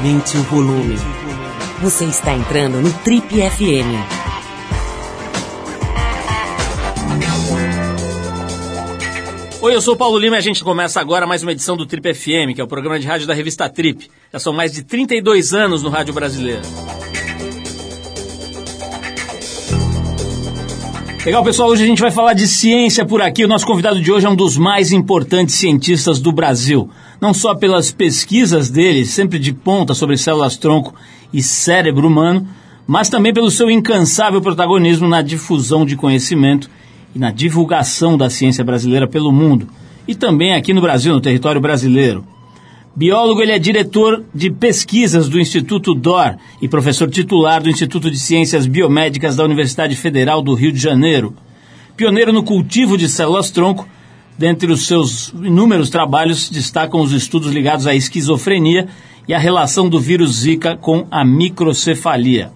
[0.00, 0.96] Aumente o volume.
[1.82, 4.00] Você está entrando no Trip FM.
[9.60, 11.84] Oi, eu sou o Paulo Lima e a gente começa agora mais uma edição do
[11.84, 14.10] Trip FM, que é o programa de rádio da revista Trip.
[14.32, 16.62] Já são mais de 32 anos no rádio brasileiro.
[21.26, 21.68] Legal, pessoal.
[21.68, 23.44] Hoje a gente vai falar de ciência por aqui.
[23.44, 26.88] O nosso convidado de hoje é um dos mais importantes cientistas do Brasil.
[27.20, 30.94] Não só pelas pesquisas dele, sempre de ponta sobre células-tronco
[31.32, 32.48] e cérebro humano,
[32.86, 36.70] mas também pelo seu incansável protagonismo na difusão de conhecimento
[37.14, 39.68] e na divulgação da ciência brasileira pelo mundo.
[40.08, 42.24] E também aqui no Brasil, no território brasileiro.
[42.96, 48.18] Biólogo, ele é diretor de pesquisas do Instituto DOR e professor titular do Instituto de
[48.18, 51.34] Ciências Biomédicas da Universidade Federal do Rio de Janeiro.
[51.96, 53.86] Pioneiro no cultivo de células-tronco,
[54.38, 58.88] dentre os seus inúmeros trabalhos destacam os estudos ligados à esquizofrenia
[59.28, 62.50] e a relação do vírus Zika com a microcefalia.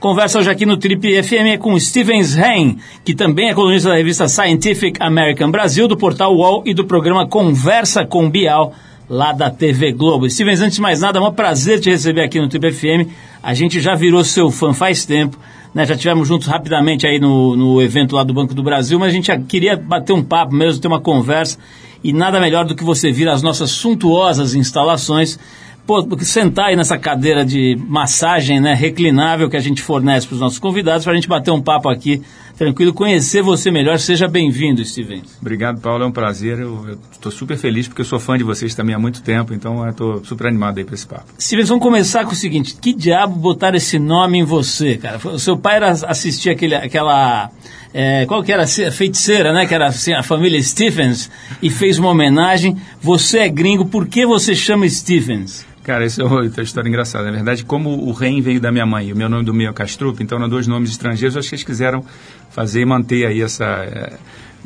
[0.00, 4.28] Conversa hoje aqui no Trip FM com Stevens Hain, que também é colunista da revista
[4.28, 8.72] Scientific American Brasil, do portal UOL e do programa Conversa com Bial,
[9.06, 10.28] lá da TV Globo.
[10.30, 13.10] Stevens, antes de mais nada, é um prazer te receber aqui no Trip FM.
[13.42, 15.38] A gente já virou seu fã faz tempo,
[15.74, 15.86] né?
[15.86, 19.12] Já tivemos juntos rapidamente aí no, no evento lá do Banco do Brasil, mas a
[19.12, 21.58] gente queria bater um papo mesmo, ter uma conversa.
[22.02, 25.38] E nada melhor do que você vir às nossas suntuosas instalações
[25.86, 30.40] pô, sentar aí nessa cadeira de massagem, né, reclinável que a gente fornece para os
[30.40, 32.22] nossos convidados, para a gente bater um papo aqui
[32.60, 33.98] tranquilo, conhecer você melhor.
[33.98, 35.22] Seja bem-vindo, Steven.
[35.40, 36.58] Obrigado, Paulo, é um prazer.
[36.58, 39.88] Eu estou super feliz porque eu sou fã de vocês também há muito tempo, então
[39.88, 41.24] estou super animado aí para esse papo.
[41.40, 45.18] Steven, vamos começar com o seguinte: que diabo botar esse nome em você, cara?
[45.24, 47.50] O seu pai era assistir aquele, aquela.
[47.94, 49.64] É, qual que era a feiticeira, né?
[49.64, 51.30] Que era assim, a família Stephens
[51.62, 52.76] e fez uma homenagem.
[53.00, 55.64] Você é gringo, por que você chama Stephens?
[55.90, 57.24] Cara, isso é outra história engraçada.
[57.24, 59.70] Na verdade, como o Ren veio da minha mãe e o meu nome do meio
[59.70, 62.04] é Castrup, então eram dois nomes estrangeiros, acho que eles quiseram
[62.48, 63.64] fazer e manter aí essa...
[63.64, 64.12] É,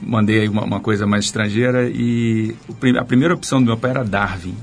[0.03, 2.55] mandei aí uma, uma, coisa mais estrangeira e
[2.99, 4.55] a primeira opção do meu pai era Darwin.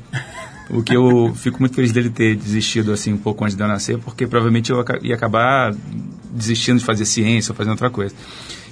[0.70, 3.68] O que eu fico muito feliz dele ter desistido assim um pouco antes de eu
[3.68, 5.74] nascer, porque provavelmente eu ia acabar
[6.32, 8.14] desistindo de fazer ciência ou fazendo outra coisa.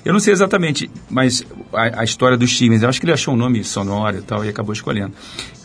[0.03, 3.33] Eu não sei exatamente, mas a, a, história dos Stevens, eu acho que ele achou
[3.33, 5.13] um nome sonoro e tal e acabou escolhendo.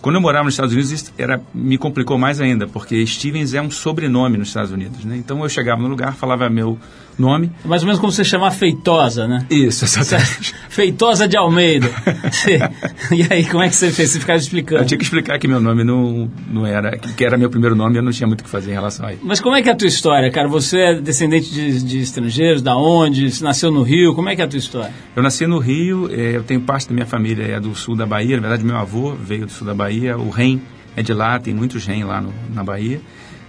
[0.02, 3.70] Quando eu morava nos Estados Unidos, era, me complicou mais ainda, porque Stevens é um
[3.70, 5.16] sobrenome nos Estados Unidos, né?
[5.16, 6.78] Então eu chegava no lugar, falava meu
[7.18, 7.50] nome.
[7.64, 9.46] Mais ou menos como você chamar Feitosa, né?
[9.50, 10.54] Isso, exatamente.
[10.68, 11.88] Feitosa de Almeida.
[13.10, 14.10] e aí, como é que você fez?
[14.10, 14.82] Você ficava explicando.
[14.82, 17.96] Eu tinha que explicar que meu nome não, não era, que era meu primeiro nome,
[17.96, 19.22] eu não tinha muito o que fazer em relação a isso.
[19.24, 20.48] Mas como é que é a tua história, cara?
[20.48, 23.30] Você é descendente de, de estrangeiros, da onde?
[23.30, 24.92] Você nasceu no Rio, como é que é a tua história?
[25.14, 28.06] Eu nasci no Rio, é, eu tenho parte da minha família é do sul da
[28.06, 30.62] Bahia, na verdade meu avô veio do sul da Bahia, Bahia, o REM
[30.96, 33.00] é de lá, tem muitos REM lá no, na Bahia.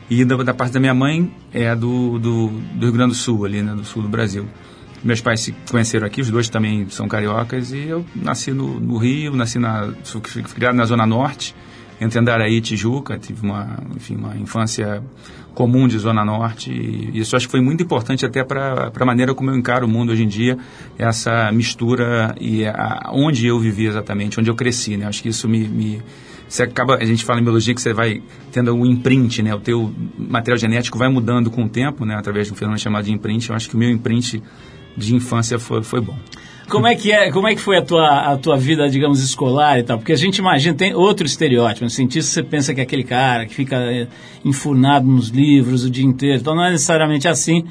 [0.09, 3.45] E da, da, parte da minha mãe é do, do, do, Rio Grande do Sul,
[3.45, 4.45] ali, né, do sul do Brasil.
[5.03, 8.97] Meus pais se conheceram aqui, os dois também são cariocas, e eu nasci no, no
[8.97, 11.55] Rio, nasci na, fui criado na Zona Norte,
[11.99, 15.01] entre Andaraí e Tijuca, tive uma, enfim, uma infância
[15.53, 19.33] comum de Zona Norte, e isso acho que foi muito importante até para a maneira
[19.33, 20.57] como eu encaro o mundo hoje em dia,
[20.97, 25.05] essa mistura e a, onde eu vivi exatamente, onde eu cresci, né?
[25.05, 26.01] Acho que isso me, me
[26.47, 29.53] você acaba, a gente fala em biologia que você vai tendo um imprint, né?
[29.53, 32.15] O teu material genético vai mudando com o tempo, né?
[32.15, 33.49] Através de um fenômeno chamado de imprint.
[33.49, 34.41] Eu acho que o meu imprint
[34.95, 36.17] de infância foi, foi bom.
[36.69, 39.79] Como é que é, como é que foi a tua, a tua vida, digamos, escolar
[39.79, 39.99] e tal?
[39.99, 43.45] Porque a gente imagina, tem outro estereótipo, no cientista você pensa que é aquele cara
[43.45, 44.07] que fica é,
[44.43, 47.65] enfurnado nos livros o dia inteiro, então não é necessariamente assim,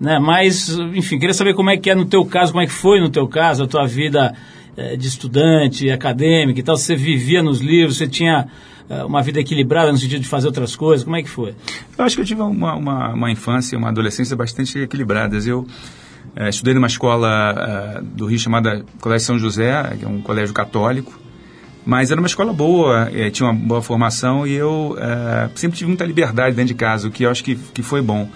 [0.00, 0.18] né?
[0.18, 3.00] Mas, enfim, queria saber como é que é no teu caso, como é que foi
[3.00, 4.34] no teu caso, a tua vida
[4.78, 8.46] é, de estudante, acadêmica e tal, você vivia nos livros, você tinha
[8.88, 11.54] é, uma vida equilibrada no sentido de fazer outras coisas, como é que foi?
[11.98, 15.48] Eu acho que eu tive uma, uma, uma infância, uma adolescência bastante equilibradas.
[15.48, 15.66] Eu
[16.36, 21.18] é, estudei numa escola do Rio chamada Colégio São José, que é um colégio católico,
[21.84, 25.88] mas era uma escola boa, é, tinha uma boa formação e eu é, sempre tive
[25.88, 28.30] muita liberdade dentro de casa, o que eu acho que, que foi bom.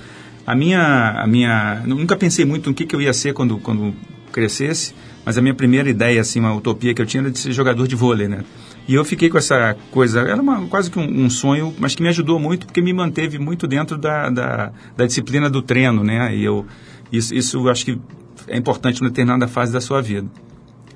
[0.44, 3.94] A minha, a minha, nunca pensei muito no que, que eu ia ser quando, quando
[4.32, 7.52] crescesse, mas a minha primeira ideia, assim, uma utopia que eu tinha era de ser
[7.52, 8.44] jogador de vôlei, né?
[8.88, 12.02] E eu fiquei com essa coisa, era uma, quase que um, um, sonho, mas que
[12.02, 16.34] me ajudou muito porque me manteve muito dentro da, da, da disciplina do treino, né?
[16.34, 16.66] E eu,
[17.12, 18.00] isso, isso acho que
[18.48, 20.28] é importante numa determinada fase da sua vida.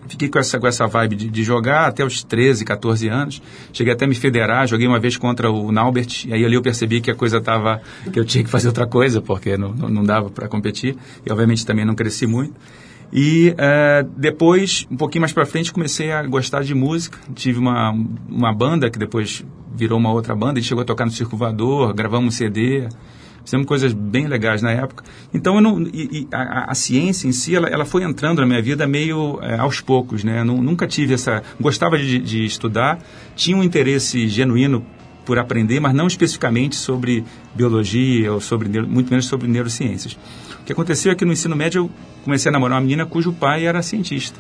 [0.09, 3.43] Fiquei com essa, com essa vibe de, de, jogar até os 13, 14 anos.
[3.73, 6.63] Cheguei até a me federar, joguei uma vez contra o Naubert, e aí ali eu
[6.63, 7.81] percebi que a coisa estava,
[8.13, 10.97] que eu tinha que fazer outra coisa, porque não, não, não dava para competir.
[11.25, 12.55] E obviamente também não cresci muito.
[13.13, 17.19] E uh, depois, um pouquinho mais para frente, comecei a gostar de música.
[17.35, 17.93] Tive uma,
[18.29, 19.45] uma banda que depois
[19.75, 20.61] virou uma outra banda.
[20.61, 22.89] Gente chegou a tocar no Circo Voador, gravamos um CD.
[23.45, 25.05] Fizemos coisas bem legais na época.
[25.33, 28.61] Então, não, e, e a, a, ciência em si, ela, ela, foi entrando na minha
[28.61, 30.43] vida meio é, aos poucos, né?
[30.43, 31.45] nunca tive essa...
[31.61, 32.99] Gostava de, de estudar,
[33.37, 34.85] tinha um interesse genuíno
[35.25, 37.25] por aprender, mas não especificamente sobre
[37.55, 40.19] biologia ou sobre muito menos sobre neurociências.
[40.67, 41.91] Que aconteceu é que no ensino médio eu
[42.25, 44.39] comecei a namorar uma menina cujo pai era cientista.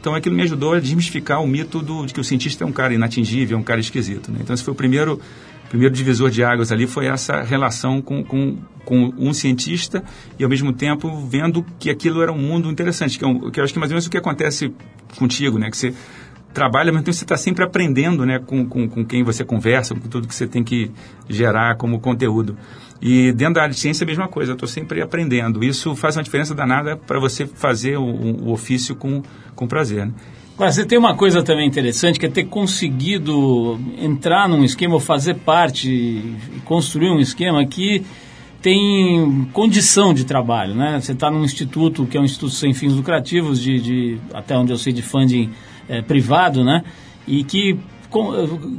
[0.00, 2.72] Então aquilo me ajudou a desmistificar o mito do, de que o cientista é um
[2.72, 4.30] cara inatingível, é um cara esquisito.
[4.30, 4.40] Né?
[4.42, 5.20] Então esse foi o primeiro
[5.68, 10.02] primeiro divisor de águas ali foi essa relação com, com, com um cientista
[10.38, 13.60] e, ao mesmo tempo, vendo que aquilo era um mundo interessante, que, é um, que
[13.60, 14.72] eu acho que mais ou menos o que acontece
[15.18, 15.70] contigo, né?
[15.70, 15.94] Que você
[16.54, 20.08] trabalha, mas então você está sempre aprendendo né, com, com, com quem você conversa, com
[20.08, 20.90] tudo que você tem que
[21.28, 22.56] gerar como conteúdo.
[23.00, 25.62] E dentro da área de ciência é a mesma coisa, eu estou sempre aprendendo.
[25.62, 29.22] Isso faz uma diferença danada para você fazer o, o, ofício com,
[29.54, 30.06] com prazer.
[30.06, 30.12] Né?
[30.56, 35.00] Agora, você tem uma coisa também interessante, que é ter conseguido entrar num esquema, ou
[35.00, 38.04] fazer parte e construir um esquema que
[38.60, 41.00] tem condição de trabalho, né?
[41.00, 44.72] Você está num instituto, que é um instituto sem fins lucrativos, de, de até onde
[44.72, 45.50] eu sei, de funding
[45.88, 46.82] é, privado, né?
[47.26, 47.78] E que,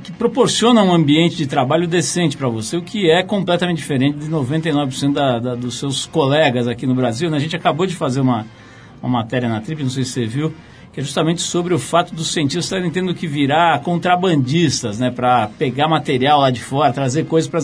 [0.03, 4.29] que proporciona um ambiente de trabalho decente para você, o que é completamente diferente de
[4.29, 7.29] 99% da, da, dos seus colegas aqui no Brasil.
[7.29, 7.37] Né?
[7.37, 8.45] A gente acabou de fazer uma,
[9.01, 10.53] uma matéria na Trip, não sei se você viu,
[10.91, 15.47] que é justamente sobre o fato dos cientistas estarem tendo que virar contrabandistas, né, para
[15.47, 17.59] pegar material lá de fora, trazer coisas para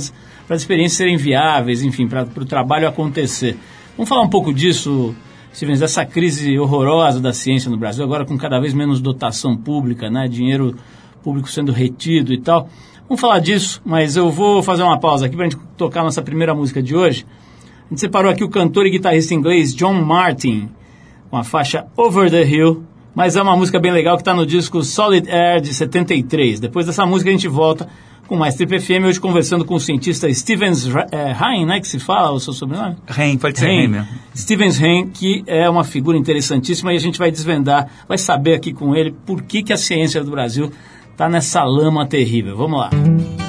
[0.56, 3.58] as experiências serem viáveis, enfim, para o trabalho acontecer.
[3.98, 5.16] Vamos falar um pouco disso,
[5.54, 10.12] Stevens, dessa crise horrorosa da ciência no Brasil, agora com cada vez menos dotação pública,
[10.12, 10.76] né, dinheiro
[11.25, 12.69] público sendo retido e tal.
[13.10, 16.04] Vamos falar disso, mas eu vou fazer uma pausa aqui para a gente tocar a
[16.04, 17.25] nossa primeira música de hoje.
[17.86, 20.69] A gente separou aqui o cantor e guitarrista inglês John Martin,
[21.31, 22.83] com a faixa Over the Hill,
[23.16, 26.60] mas é uma música bem legal que está no disco Solid Air de 73.
[26.60, 27.89] Depois dessa música a gente volta
[28.27, 32.31] com mais Trip FM, hoje conversando com o cientista Stevens é, né, que se fala
[32.31, 32.95] o seu sobrenome?
[33.18, 34.07] Hein, pode ser Hein mesmo.
[34.36, 34.80] Stevens
[35.13, 39.16] que é uma figura interessantíssima e a gente vai desvendar, vai saber aqui com ele
[39.25, 40.72] por que, que a ciência do Brasil
[41.16, 42.58] está nessa lama terrível.
[42.58, 42.90] Vamos lá.
[42.92, 43.46] Música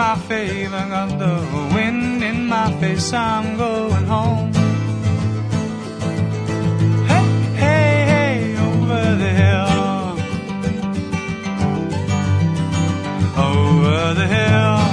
[0.00, 3.12] my favor, wind in my face.
[3.12, 4.52] I'm going home.
[7.06, 7.26] Hey,
[7.64, 9.69] hey, hey, over the hill.
[13.40, 14.89] Over the hill.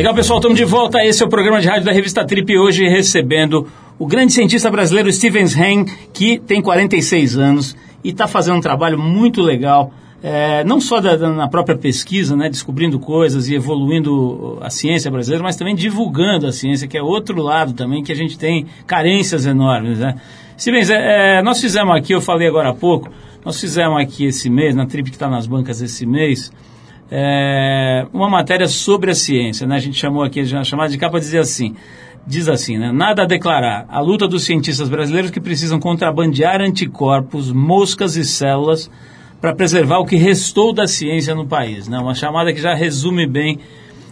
[0.00, 1.04] Legal, pessoal, estamos de volta.
[1.04, 2.56] Esse é o programa de rádio da revista Trip.
[2.56, 8.56] Hoje recebendo o grande cientista brasileiro Stevens Hein, que tem 46 anos e está fazendo
[8.56, 9.92] um trabalho muito legal.
[10.22, 15.10] É, não só da, da, na própria pesquisa, né, descobrindo coisas e evoluindo a ciência
[15.10, 18.64] brasileira, mas também divulgando a ciência, que é outro lado também que a gente tem
[18.86, 19.98] carências enormes.
[19.98, 20.14] Né?
[20.58, 23.10] Stevens, é, é, nós fizemos aqui, eu falei agora há pouco,
[23.44, 26.50] nós fizemos aqui esse mês, na Trip que está nas bancas esse mês,
[27.10, 29.66] é, uma matéria sobre a ciência.
[29.66, 29.76] Né?
[29.76, 31.74] A gente chamou aqui, a chamada de capa dizer assim,
[32.26, 32.92] diz assim, né?
[32.92, 33.86] Nada a declarar.
[33.88, 38.90] A luta dos cientistas brasileiros que precisam contrabandear anticorpos, moscas e células
[39.40, 41.88] para preservar o que restou da ciência no país.
[41.88, 41.98] Né?
[41.98, 43.58] Uma chamada que já resume bem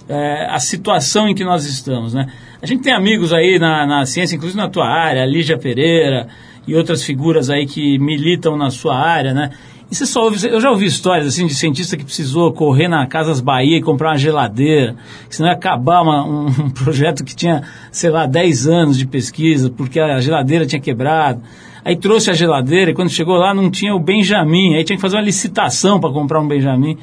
[0.09, 2.15] é, a situação em que nós estamos.
[2.15, 2.27] Né?
[2.61, 6.27] A gente tem amigos aí na, na ciência, inclusive na tua área, Lígia Pereira
[6.67, 9.51] e outras figuras aí que militam na sua área, né?
[9.91, 13.07] E você só ouve, eu já ouvi histórias assim de cientista que precisou correr na
[13.07, 14.97] Casas Bahia e comprar uma geladeira,
[15.31, 19.99] senão ia acabar uma, um, projeto que tinha, sei lá, 10 anos de pesquisa, porque
[19.99, 21.41] a geladeira tinha quebrado.
[21.83, 25.01] Aí trouxe a geladeira e quando chegou lá não tinha o Benjamin, aí tinha que
[25.01, 26.99] fazer uma licitação para comprar um Benjamin.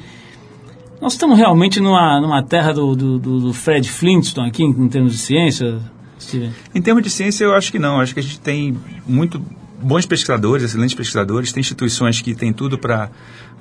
[1.00, 5.12] Nós estamos realmente numa, numa terra do, do, do Fred Flintstone aqui, em, em termos
[5.12, 5.80] de ciência,
[6.20, 6.52] Steven?
[6.74, 8.00] Em termos de ciência, eu acho que não.
[8.00, 8.76] Acho que a gente tem
[9.06, 9.42] muito
[9.80, 13.10] bons pesquisadores, excelentes pesquisadores, tem instituições que têm tudo para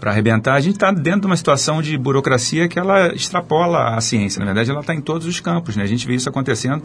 [0.03, 0.53] arrebentar.
[0.53, 4.39] A gente está dentro de uma situação de burocracia que ela extrapola a ciência.
[4.39, 5.75] Na verdade, ela está em todos os campos.
[5.75, 5.83] Né?
[5.83, 6.83] A gente vê isso acontecendo,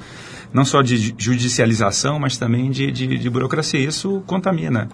[0.53, 3.81] não só de judicialização, mas também de, de, de burocracia.
[3.81, 4.89] Isso contamina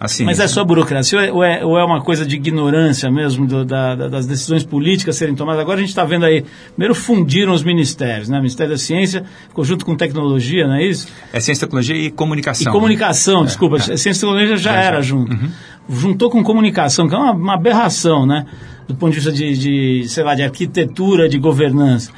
[0.00, 3.66] Assim, Mas é só burocracia ou é, ou é uma coisa de ignorância mesmo do,
[3.66, 5.60] da, das decisões políticas serem tomadas?
[5.60, 8.38] Agora a gente está vendo aí, primeiro fundiram os ministérios, né?
[8.38, 11.06] O Ministério da Ciência, conjunto com tecnologia, não é isso?
[11.34, 12.72] É ciência, tecnologia e comunicação.
[12.72, 13.48] E comunicação, né?
[13.48, 13.76] desculpa.
[13.76, 13.96] É, é.
[13.98, 15.02] Ciência e tecnologia já, já era já.
[15.02, 15.32] junto.
[15.32, 15.50] Uhum.
[15.90, 18.46] Juntou com comunicação, que é uma, uma aberração, né?
[18.88, 22.10] Do ponto de vista de, de, sei lá, de arquitetura, de governança.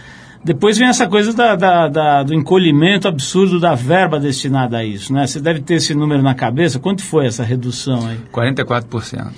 [0.44, 5.12] Depois vem essa coisa da, da, da, do encolhimento absurdo da verba destinada a isso,
[5.12, 5.24] né?
[5.24, 6.80] Você deve ter esse número na cabeça.
[6.80, 8.18] Quanto foi essa redução aí?
[8.32, 9.30] 44%.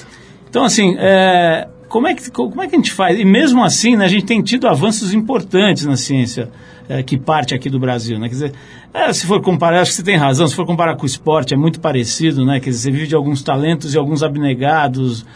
[0.49, 3.21] Então, assim, é, como, é que, como é que a gente faz?
[3.21, 6.49] E mesmo assim, né, a gente tem tido avanços importantes na ciência
[6.89, 8.29] é, que parte aqui do Brasil, né?
[8.29, 8.53] Quer dizer,
[8.95, 11.53] é, se for comparar, acho que você tem razão, se for comparar com o esporte,
[11.53, 12.61] é muito parecido, né?
[12.61, 15.27] Quer dizer, você vive de alguns talentos e alguns abnegados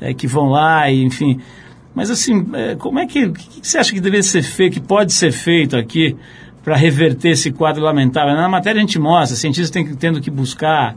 [0.00, 1.38] é, que vão lá e, enfim...
[1.94, 4.80] Mas assim, é, como é que, o que você acha que deveria ser feito, que
[4.80, 6.16] pode ser feito aqui
[6.62, 8.34] para reverter esse quadro lamentável?
[8.34, 10.94] Na matéria a gente mostra, cientistas têm, tendo que buscar,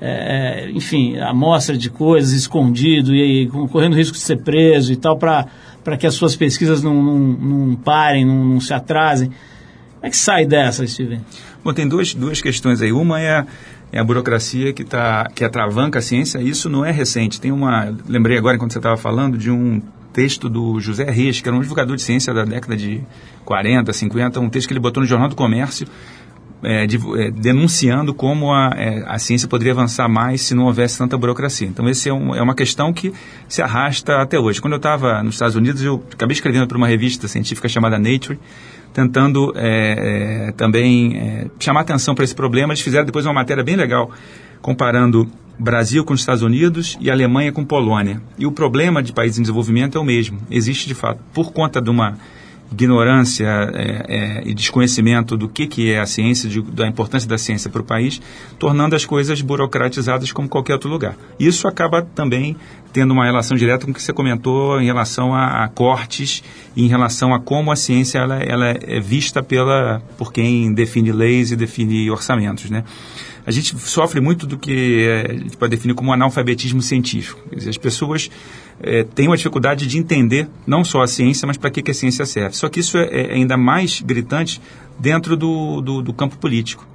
[0.00, 4.96] é, é enfim, amostra de coisas escondido e, e correndo risco de ser preso e
[4.96, 9.28] tal, para que as suas pesquisas não, não, não parem, não, não, se atrasem.
[9.28, 11.20] Como é que sai dessa, Steven?
[11.64, 12.92] Bom, tem duas, duas questões aí.
[12.92, 13.46] Uma é a,
[13.90, 16.38] é a burocracia que, tá, que atravanca a ciência.
[16.38, 17.40] Isso não é recente.
[17.40, 17.94] Tem uma.
[18.06, 19.80] Lembrei agora, enquanto você estava falando, de um
[20.14, 23.02] texto do José Reis, que era um divulgador de ciência da década de
[23.44, 25.86] 40, 50, um texto que ele botou no Jornal do Comércio,
[26.62, 30.96] é, de, é, denunciando como a, é, a ciência poderia avançar mais se não houvesse
[30.96, 31.66] tanta burocracia.
[31.66, 33.12] Então, esse é, um, é uma questão que
[33.48, 34.60] se arrasta até hoje.
[34.60, 38.38] Quando eu estava nos Estados Unidos, eu acabei escrevendo para uma revista científica chamada Nature,
[38.94, 42.72] tentando é, é, também chamar atenção para esse problema.
[42.72, 44.10] Eles fizeram depois uma matéria bem legal
[44.62, 48.20] comparando Brasil com os Estados Unidos e Alemanha com Polônia.
[48.38, 50.38] E o problema de países em desenvolvimento é o mesmo.
[50.50, 52.18] Existe, de fato, por conta de uma
[52.72, 57.38] ignorância é, é, e desconhecimento do que, que é a ciência, de, da importância da
[57.38, 58.20] ciência para o país,
[58.58, 61.16] tornando as coisas burocratizadas como qualquer outro lugar.
[61.38, 62.56] Isso acaba também
[62.92, 66.44] tendo uma relação direta com o que você comentou em relação a, a cortes
[66.76, 71.10] e em relação a como a ciência ela, ela é vista pela, por quem define
[71.10, 72.84] leis e define orçamentos, né?
[73.46, 77.40] a gente sofre muito do que é, a gente pode definir como analfabetismo científico.
[77.54, 78.30] As pessoas
[78.80, 81.94] é, têm uma dificuldade de entender não só a ciência, mas para que, que a
[81.94, 82.56] ciência serve.
[82.56, 84.60] Só que isso é, é ainda mais gritante
[84.98, 86.86] dentro do, do, do campo político.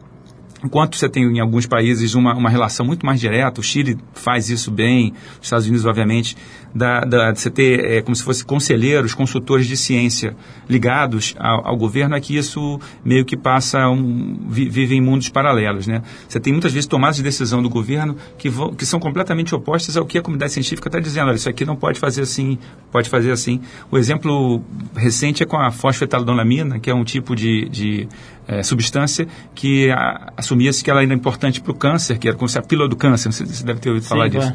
[0.64, 4.50] Enquanto você tem em alguns países uma, uma relação muito mais direta, o Chile faz
[4.50, 6.36] isso bem, os Estados Unidos, obviamente,
[6.74, 10.36] da, da, de você ter é, como se fosse conselheiros, consultores de ciência
[10.68, 15.88] ligados ao, ao governo, é que isso meio que passa, um, vive em mundos paralelos.
[15.88, 16.02] Né?
[16.28, 19.98] Você tem muitas vezes tomadas de decisão do governo que, vão, que são completamente opostas
[19.98, 21.28] ao que a comunidade científica está dizendo.
[21.28, 22.58] Olha, isso aqui não pode fazer assim,
[22.92, 23.60] pode fazer assim.
[23.92, 24.64] O exemplo
[24.96, 28.08] recente é com a fosfetaledolamina, que é um tipo de, de
[28.50, 29.90] é, substância que
[30.36, 32.96] assumia-se que ela era importante para o câncer, que era como se a pílula do
[32.96, 34.52] câncer, você, deve ter ouvido Sim, falar disso.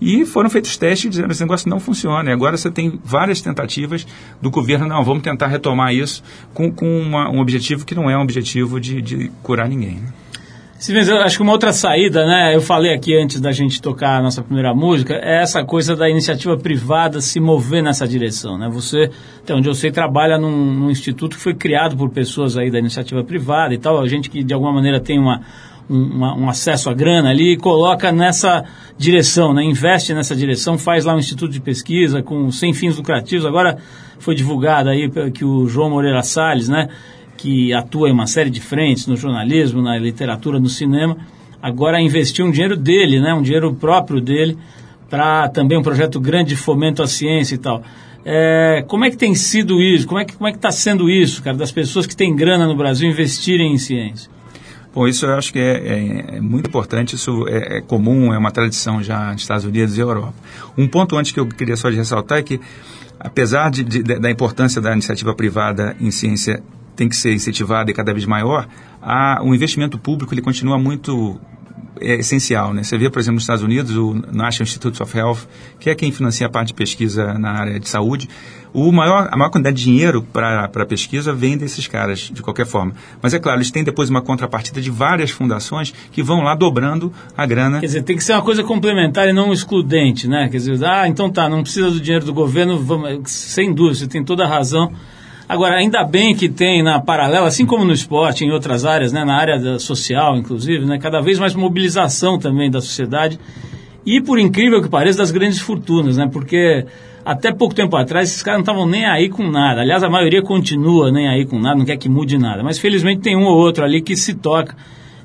[0.00, 2.30] E foram feitos testes dizendo esse negócio não funciona.
[2.30, 4.06] E agora você tem várias tentativas
[4.42, 8.16] do governo, não, vamos tentar retomar isso com, com uma, um objetivo que não é
[8.16, 9.96] um objetivo de, de curar ninguém.
[9.96, 10.08] Né?
[10.80, 12.54] Stevens, eu acho que uma outra saída, né?
[12.54, 16.10] Eu falei aqui antes da gente tocar a nossa primeira música, é essa coisa da
[16.10, 18.68] iniciativa privada se mover nessa direção, né?
[18.70, 19.10] Você,
[19.42, 22.78] até onde eu sei, trabalha num, num instituto que foi criado por pessoas aí da
[22.78, 25.40] iniciativa privada e tal, a gente que de alguma maneira tem uma,
[25.88, 28.64] um, um acesso à grana ali e coloca nessa
[28.96, 29.62] direção, né?
[29.62, 33.44] Investe nessa direção, faz lá um instituto de pesquisa com sem fins lucrativos.
[33.44, 33.78] Agora
[34.18, 36.88] foi divulgado aí que o João Moreira Salles, né?
[37.36, 41.16] que atua em uma série de frentes, no jornalismo, na literatura, no cinema,
[41.60, 44.56] agora investiu um dinheiro dele, né, um dinheiro próprio dele,
[45.10, 47.82] para também um projeto grande de fomento à ciência e tal.
[48.24, 50.06] É, como é que tem sido isso?
[50.06, 52.74] Como é que como é está sendo isso, cara, das pessoas que têm grana no
[52.74, 54.30] Brasil investirem em ciência?
[54.94, 58.38] Bom, isso eu acho que é, é, é muito importante, isso é, é, comum, é
[58.38, 60.32] uma tradição já nos Estados Unidos e Europa.
[60.78, 62.60] Um ponto antes que eu queria só ressaltar é que,
[63.18, 66.62] apesar de, de, da importância da iniciativa privada em ciência
[66.94, 68.68] tem que ser incentivada e cada vez maior,
[69.02, 71.40] a, o investimento público ele continua muito
[72.00, 72.72] é essencial.
[72.72, 72.82] Né?
[72.82, 75.46] Você vê, por exemplo, nos Estados Unidos, o National Institutes of Health,
[75.78, 78.28] que é quem financia a parte de pesquisa na área de saúde,
[78.72, 82.92] o maior, a maior quantidade de dinheiro para pesquisa vem desses caras, de qualquer forma.
[83.22, 87.12] Mas é claro, eles têm depois uma contrapartida de várias fundações que vão lá dobrando
[87.36, 87.78] a grana.
[87.78, 90.48] Quer dizer, tem que ser uma coisa complementar e não excludente, né?
[90.48, 94.08] Quer dizer, ah, então tá, não precisa do dinheiro do governo, vamos, sem dúvida, você
[94.08, 94.92] tem toda a razão
[95.48, 99.24] Agora, ainda bem que tem na paralela, assim como no esporte, em outras áreas, né,
[99.24, 103.38] na área social, inclusive, né, cada vez mais mobilização também da sociedade
[104.06, 106.86] e, por incrível que pareça, das grandes fortunas, né, porque
[107.24, 109.80] até pouco tempo atrás esses caras não estavam nem aí com nada.
[109.80, 112.62] Aliás, a maioria continua nem aí com nada, não quer que mude nada.
[112.62, 114.76] Mas felizmente tem um ou outro ali que se toca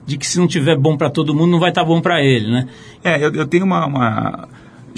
[0.05, 2.23] de que se não tiver bom para todo mundo, não vai estar tá bom para
[2.23, 2.67] ele, né?
[3.03, 4.49] É, eu, eu tenho uma, uma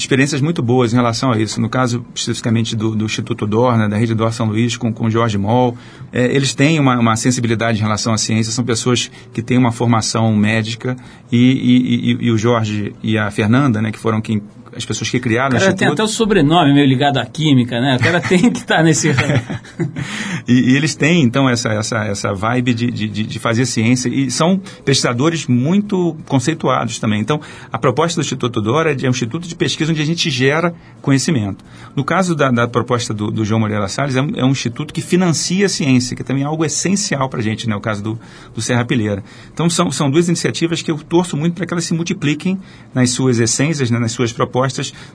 [0.02, 1.60] experiências muito boas em relação a isso.
[1.62, 5.38] No caso, especificamente do, do Instituto Dorna, da Rede Dor São Luís, com, com Jorge
[5.38, 5.78] Moll,
[6.12, 9.72] é, eles têm uma, uma, sensibilidade em relação à ciência, são pessoas que têm uma
[9.72, 10.96] formação médica
[11.32, 14.42] e, e, e, e o Jorge e a Fernanda, né, que foram quem
[14.76, 17.98] as pessoas que criaram o, cara tem até o sobrenome meio ligado à química, né?
[17.98, 19.10] O cara tem que estar tá nesse.
[20.48, 24.32] e, e, eles têm, então, essa, essa, essa vibe de, de, de, fazer ciência e
[24.32, 27.20] são pesquisadores muito conceituados também.
[27.20, 30.74] Então, a proposta do Instituto Dora é um instituto de pesquisa onde a gente gera
[31.02, 31.66] conhecimento.
[31.96, 34.94] No caso da, da proposta do, do, João Moreira Salles, é um, é um, instituto
[34.94, 37.76] que financia a ciência, que também é algo essencial para a gente, né?
[37.76, 38.20] O caso do,
[38.54, 39.24] do Serra Pilheira.
[39.54, 42.58] Então, são, são duas iniciativas que eu torço muito para que elas se multipliquem
[42.94, 44.00] nas suas essências, né?
[44.00, 44.61] nas suas propostas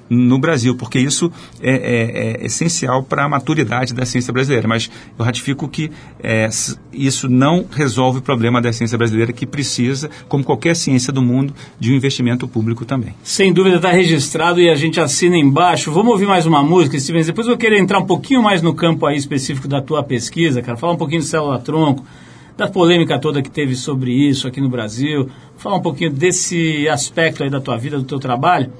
[0.09, 1.31] no Brasil, porque isso
[1.61, 4.67] é, é, é essencial para a maturidade da ciência brasileira.
[4.67, 5.91] Mas eu ratifico que
[6.23, 6.49] é,
[6.93, 11.55] isso não resolve o problema da ciência brasileira, que precisa, como qualquer ciência do mundo,
[11.79, 13.15] de um investimento público também.
[13.23, 15.93] Sem dúvida está registrado e a gente assina embaixo.
[15.93, 17.27] Vamos ouvir mais uma música, Stevens.
[17.27, 20.63] Depois eu vou querer entrar um pouquinho mais no campo aí específico da tua pesquisa,
[20.63, 20.77] cara.
[20.77, 22.05] Falar um pouquinho de célula-tronco
[22.57, 25.29] da polêmica toda que teve sobre isso aqui no Brasil,
[25.59, 28.73] falar um pouquinho desse aspecto aí da tua vida, do teu trabalho.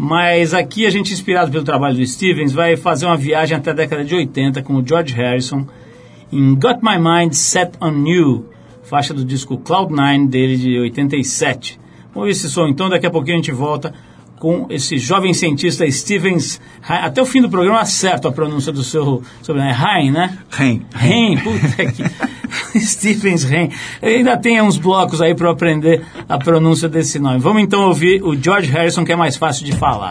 [0.00, 3.74] Mas aqui a gente, inspirado pelo trabalho do Stevens, vai fazer uma viagem até a
[3.74, 5.66] década de 80 com o George Harrison
[6.32, 8.46] em Got My Mind Set On You,
[8.84, 11.80] faixa do disco Cloud9 dele de 87.
[12.14, 13.92] Vamos ver esse som então, daqui a pouquinho a gente volta
[14.38, 16.60] com esse jovem cientista Stevens.
[16.86, 19.72] Até o fim do programa acerto a pronúncia do seu sobrenome.
[19.72, 20.38] É Hein, né?
[20.58, 20.82] Hein.
[21.00, 22.04] Hein, puta que.
[22.78, 23.70] Stevens Hein.
[24.02, 27.38] Ainda tem uns blocos aí para aprender a pronúncia desse nome.
[27.38, 30.10] Vamos então ouvir o George Harrison, que é mais fácil de falar.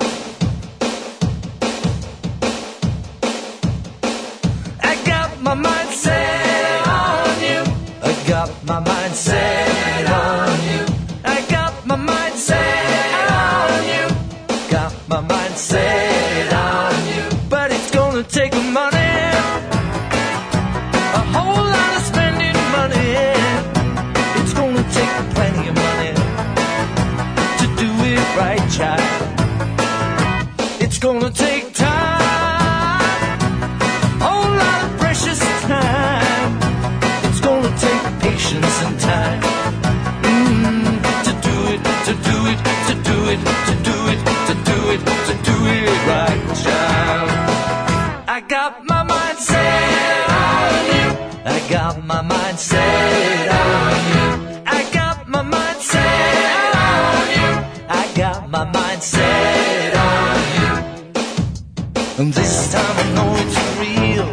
[62.20, 64.26] And this time I know it's real.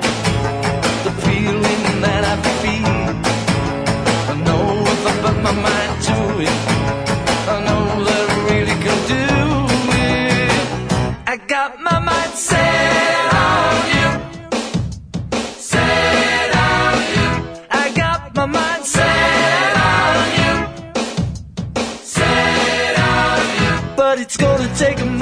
[1.05, 3.13] The feeling that I feel.
[4.33, 6.59] I know if I put my mind to it,
[7.47, 9.25] I know that I really can do
[10.01, 11.29] it.
[11.29, 14.09] I got my mind set on you.
[15.59, 17.31] Set on you.
[17.71, 20.55] I got my mind set on you.
[22.03, 23.73] Set on you.
[23.95, 25.14] But it's gonna take a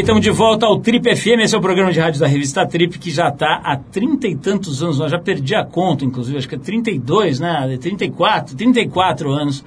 [0.00, 3.00] Estamos de volta ao Trip FM, esse é o programa de rádio da revista Trip,
[3.00, 6.48] que já está há trinta e tantos anos, nós já perdi a conta, inclusive, acho
[6.48, 7.76] que é 32, né?
[7.80, 9.64] 34, 34 anos.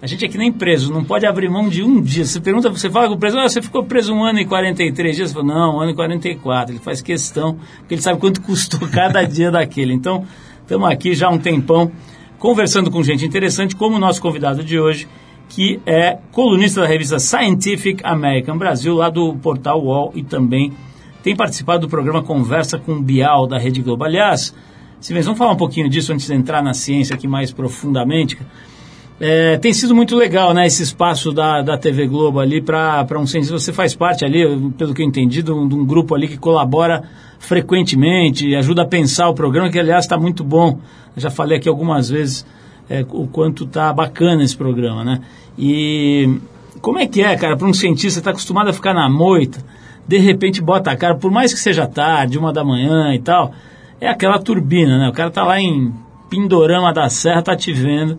[0.00, 2.24] A gente é que nem preso, não pode abrir mão de um dia.
[2.24, 5.16] Você pergunta, você fala com o preso, ah, você ficou preso um ano e 43
[5.16, 5.30] dias?
[5.30, 6.72] Você fala, não, um ano e 44.
[6.72, 9.92] Ele faz questão, porque ele sabe quanto custou cada dia daquele.
[9.92, 10.24] Então,
[10.62, 11.90] estamos aqui já há um tempão,
[12.38, 15.08] conversando com gente interessante, como o nosso convidado de hoje,
[15.48, 20.72] que é colunista da revista Scientific American Brasil, lá do portal UOL, e também
[21.22, 24.04] tem participado do programa Conversa com Bial, da Rede Globo.
[24.04, 24.54] Aliás,
[25.00, 28.38] Silvens, vamos falar um pouquinho disso antes de entrar na ciência aqui mais profundamente.
[29.18, 33.26] É, tem sido muito legal, né, esse espaço da, da TV Globo ali para um
[33.26, 33.58] cientista.
[33.58, 36.36] Você faz parte ali, pelo que eu entendi, de um, de um grupo ali que
[36.36, 37.02] colabora
[37.38, 40.80] frequentemente, ajuda a pensar o programa, que aliás está muito bom.
[41.14, 42.44] Eu já falei aqui algumas vezes
[42.88, 45.20] é, o quanto tá bacana esse programa, né?
[45.58, 46.38] E
[46.80, 49.64] como é que é, cara, para um cientista está acostumado a ficar na moita,
[50.06, 53.52] de repente bota a cara, por mais que seja tarde, uma da manhã e tal,
[54.00, 55.08] é aquela turbina, né?
[55.08, 55.92] O cara tá lá em
[56.30, 58.18] Pindorama da Serra, tá te vendo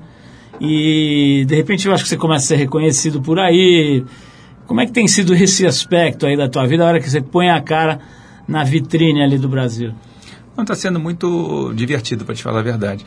[0.59, 4.03] e de repente eu acho que você começa a ser reconhecido por aí.
[4.65, 7.21] Como é que tem sido esse aspecto aí da tua vida, a hora que você
[7.21, 7.99] põe a cara
[8.47, 9.93] na vitrine ali do Brasil?
[10.55, 13.05] Não, está sendo muito divertido, para te falar a verdade.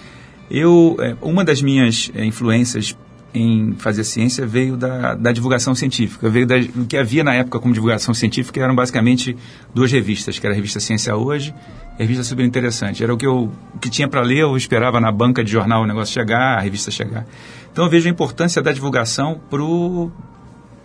[0.50, 2.96] Eu, é, uma das minhas é, influências
[3.32, 6.28] em fazer ciência veio da, da divulgação científica.
[6.28, 9.36] Veio da, o que havia na época como divulgação científica eram basicamente
[9.72, 11.54] duas revistas, que era a revista Ciência Hoje
[11.98, 13.04] e a revista Super Interessante.
[13.04, 15.82] Era o que eu o que tinha para ler, eu esperava na banca de jornal
[15.82, 17.24] o negócio chegar, a revista chegar.
[17.72, 20.10] Então eu vejo a importância da divulgação pro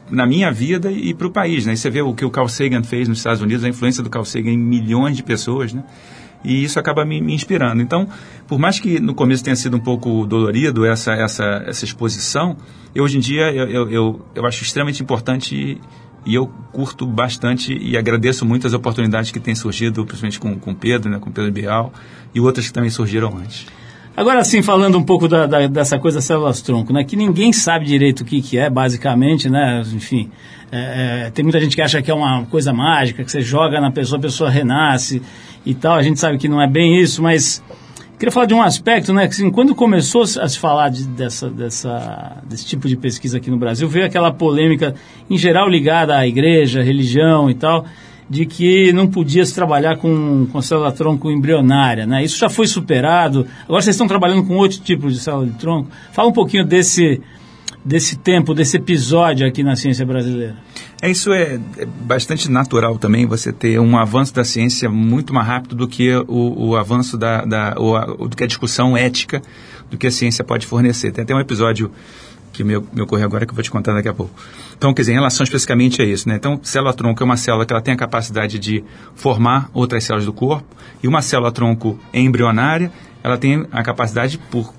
[0.10, 1.74] na minha vida e para o país, né?
[1.74, 4.10] E você vê o que o Carl Sagan fez nos Estados Unidos, a influência do
[4.10, 5.84] Carl Sagan em milhões de pessoas, né?
[6.46, 7.82] E isso acaba me, me, inspirando.
[7.82, 8.08] Então,
[8.48, 12.56] por mais que no começo tenha sido um pouco dolorido essa, essa, essa exposição,
[12.94, 15.82] eu, hoje em dia eu, eu, eu, acho extremamente importante
[16.26, 20.76] e eu curto bastante e agradeço muito as oportunidades que têm surgido, principalmente com o
[20.76, 21.94] Pedro, né, com Pedro Bial
[22.34, 23.66] e outras que também surgiram antes.
[24.18, 28.22] Agora sim, falando um pouco da, da, dessa coisa células-tronco, né, que ninguém sabe direito
[28.22, 30.32] o que, que é, basicamente, né, enfim,
[30.72, 33.82] é, é, tem muita gente que acha que é uma coisa mágica, que você joga
[33.82, 35.22] na pessoa, a pessoa renasce
[35.66, 37.64] e tal, a gente sabe que não é bem isso, mas
[38.18, 41.50] queria falar de um aspecto, né, que assim, quando começou a se falar de, dessa,
[41.50, 44.96] dessa, desse tipo de pesquisa aqui no Brasil, veio aquela polêmica,
[45.30, 47.86] em geral ligada à igreja, religião e tal,
[48.30, 52.24] de que não podia se trabalhar com, com célula tronco embrionária, né?
[52.24, 53.46] Isso já foi superado.
[53.66, 55.90] Agora vocês estão trabalhando com outro tipo de célula de tronco.
[56.12, 57.22] Fala um pouquinho desse,
[57.86, 60.56] desse tempo, desse episódio aqui na ciência brasileira.
[61.02, 65.46] É, isso é, é bastante natural também, você ter um avanço da ciência muito mais
[65.48, 69.42] rápido do que o, o avanço da, da o, a- do que a discussão ética
[69.92, 71.12] do que a ciência pode fornecer.
[71.12, 71.92] Tem até um episódio
[72.52, 74.34] que me, me ocorreu agora que eu vou te contar daqui a pouco.
[74.76, 76.38] Então, quer dizer, em relação especificamente a isso, né?
[76.38, 80.34] Então, célula-tronco é uma célula que ela tem a capacidade de formar outras células do
[80.34, 80.66] corpo
[81.04, 82.92] e uma célula-tronco embrionária,
[83.24, 84.74] ela tem a capacidade, por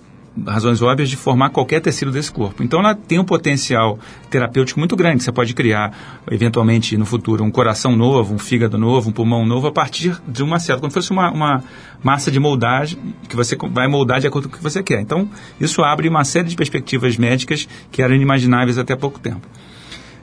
[0.45, 2.63] razões óbvias, de formar qualquer tecido desse corpo.
[2.63, 3.99] Então, ela tem um potencial
[4.31, 5.23] terapêutico muito grande.
[5.23, 5.93] Você pode criar,
[6.31, 10.43] eventualmente, no futuro, um coração novo, um fígado novo, um pulmão novo, a partir de
[10.43, 11.65] uma célula, como se fosse uma, uma
[12.03, 15.01] massa de moldagem que você vai moldar de acordo com o que você quer.
[15.01, 15.29] Então,
[15.61, 19.47] isso abre uma série de perspectivas médicas que eram inimagináveis até pouco tempo.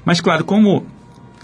[0.05, 0.85] Mas, claro, como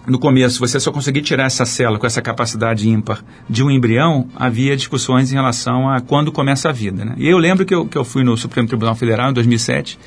[0.07, 4.27] no começo você só conseguia tirar essa célula com essa capacidade ímpar de um embrião,
[4.35, 7.05] havia discussões em relação a quando começa a vida.
[7.05, 7.15] Né?
[7.17, 9.99] E eu lembro que eu, que eu fui no Supremo Tribunal Federal em 2007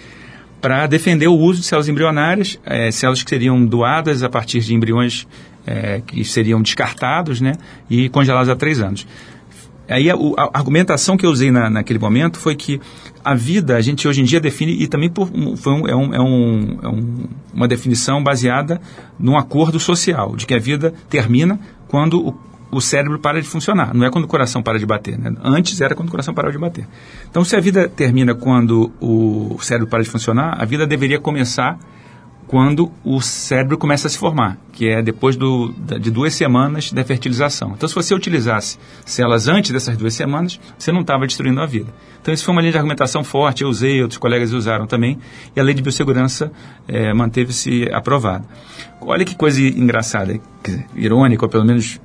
[0.60, 4.72] para defender o uso de células embrionárias, eh, células que seriam doadas a partir de
[4.72, 5.26] embriões
[5.66, 7.54] eh, que seriam descartados né,
[7.90, 9.06] e congelados há três anos.
[9.92, 12.80] Aí a, a argumentação que eu usei na, naquele momento foi que
[13.24, 16.14] a vida a gente hoje em dia define e também por, foi um- é, um-
[16.14, 17.24] é um- é um-
[17.54, 18.80] uma definição baseada
[19.18, 22.34] num acordo social de que a vida termina quando o,
[22.72, 25.18] o cérebro para de funcionar, não é quando o coração para de bater.
[25.18, 25.32] né?
[25.44, 26.86] Antes era quando o coração parava de bater.
[27.30, 31.78] Então, se a vida termina quando o cérebro para de funcionar, a vida deveria começar
[32.52, 37.02] quando o cérebro começa a se formar, que é depois do, de duas semanas da
[37.02, 37.72] fertilização.
[37.74, 41.90] Então, se você utilizasse células antes dessas duas semanas, você não estava destruindo a vida.
[42.20, 45.18] Então, isso foi uma linha de argumentação forte, eu usei, outros colegas usaram também,
[45.56, 46.52] e a lei de biossegurança
[46.86, 48.44] eh, manteve-se aprovada.
[49.00, 50.38] Olha que coisa engraçada,
[50.94, 51.98] irônica, ou pelo menos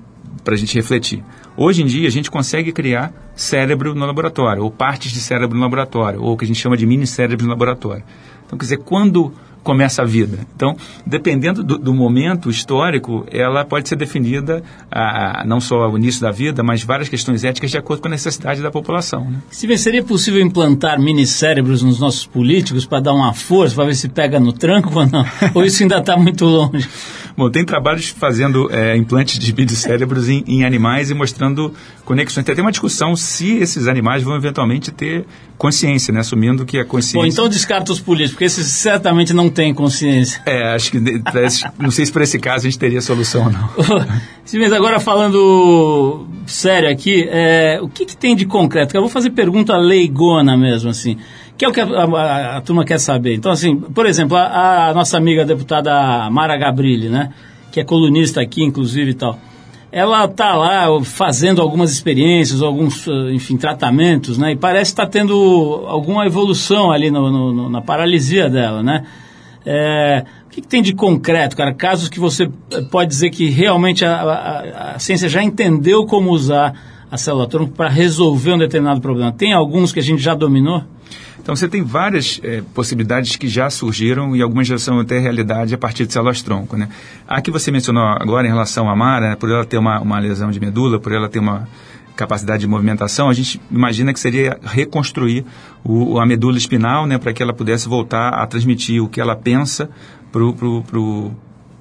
[0.45, 1.25] para a gente refletir.
[1.57, 5.61] Hoje em dia, a gente consegue criar cérebro no laboratório, ou partes de cérebro no
[5.61, 8.05] laboratório, ou o que a gente chama de mini cérebros no laboratório.
[8.45, 9.33] Então, quer dizer, quando
[9.67, 10.39] começa a vida?
[10.55, 15.97] Então, dependendo do, do momento histórico, ela pode ser definida, a, a- não só o
[15.97, 19.29] início da vida, mas várias questões éticas de acordo com a necessidade da população.
[19.29, 19.39] Né?
[19.51, 24.07] Steven, seria possível implantar minicérebros nos nossos políticos para dar uma força, para ver se
[24.07, 25.25] pega no tranco ou não?
[25.53, 26.87] ou isso ainda está muito longe?
[27.35, 31.73] Bom, tem trabalhos fazendo é, implantes de minicérebros em, em animais e mostrando
[32.05, 32.45] conexões.
[32.45, 35.25] Tem até uma discussão se esses animais vão eventualmente ter
[35.57, 36.19] consciência, né?
[36.19, 37.19] assumindo que a consciência...
[37.19, 40.41] Bom, então descarta os políticos, porque esses certamente não têm consciência.
[40.45, 40.99] É, acho que
[41.79, 44.07] não sei se para esse caso a gente teria solução ou não.
[44.45, 48.95] Steven, agora falando sério aqui, é, o que, que tem de concreto?
[48.95, 51.17] Eu vou fazer pergunta leigona mesmo, assim,
[51.57, 53.33] que é o que a, a- a turma quer saber.
[53.33, 57.31] Então, assim, por exemplo, a, a nossa amiga deputada Mara Gabrilli, né,
[57.71, 59.39] que é colunista aqui, inclusive e tal,
[59.91, 65.85] ela está lá fazendo algumas experiências, alguns, eh, enfim, tratamentos, né, e parece estar tendo
[65.87, 69.05] alguma evolução ali no- no- na paralisia dela, né?
[69.65, 71.73] É, o que, que tem de concreto, cara?
[71.73, 76.31] Casos que você eh, pode dizer que realmente a, a- a ciência já entendeu como
[76.31, 76.73] usar
[77.11, 79.31] a célula tronco para resolver um determinado problema.
[79.31, 80.83] Tem alguns que a gente já dominou?
[81.47, 85.73] Então você tem várias eh, possibilidades que já surgiram e algumas já são até realidade
[85.73, 86.75] a partir de células-tronco.
[86.75, 86.89] Né?
[87.25, 90.51] A que você mencionou agora em relação à Mara, por ela ter uma, uma lesão
[90.51, 91.65] de medula, por ela ter uma
[92.17, 95.45] capacidade de movimentação, a gente imagina que seria reconstruir
[95.85, 99.33] o, a medula espinal né, para que ela pudesse voltar a transmitir o que ela
[99.33, 99.89] pensa
[100.33, 101.31] para o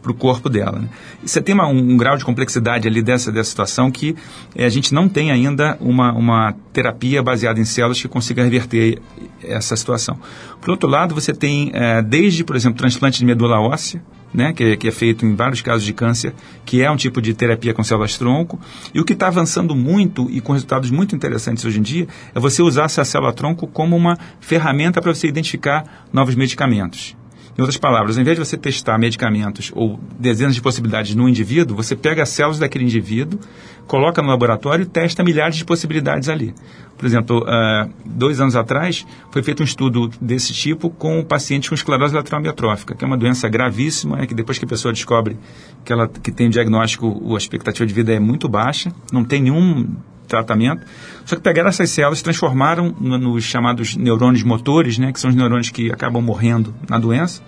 [0.07, 0.79] pro, pro corpo dela.
[0.79, 0.89] Né?
[1.25, 4.15] Você tem uma, um, um grau de complexidade ali dessa, dessa situação que
[4.55, 9.01] eh, a gente não tem ainda uma, uma terapia baseada em células que consiga reverter
[9.43, 10.19] essa situação.
[10.61, 14.01] Por outro lado, você tem eh, desde, por exemplo, transplante de medula óssea,
[14.35, 17.23] né, que, é- que é feito em vários casos de câncer, que é um tipo
[17.23, 18.61] de terapia com células-tronco.
[18.93, 22.39] E o que está avançando muito e com resultados muito interessantes hoje em dia é
[22.41, 27.17] você usar essa célula-tronco como uma ferramenta para você identificar novos medicamentos.
[27.57, 31.75] Em outras palavras, ao invés de você testar medicamentos ou dezenas de possibilidades no indivíduo,
[31.75, 33.41] você pega as células daquele indivíduo,
[33.87, 36.55] coloca no laboratório e testa milhares de possibilidades ali.
[36.99, 41.75] Por exemplo, ah, dois anos atrás, foi feito um estudo desse tipo com pacientes com
[41.75, 45.39] esclerose lateral amiotrófica, que é uma doença gravíssima, né, que depois que a pessoa descobre
[45.83, 49.97] que ela que tem diagnóstico, a expectativa de vida é muito baixa, não tem nenhum
[50.27, 50.85] tratamento.
[51.25, 55.37] Só que pegaram essas células, transformaram no- nos chamados neurônios motores, né, que são os
[55.37, 57.43] neurônios que acabam morrendo na doença,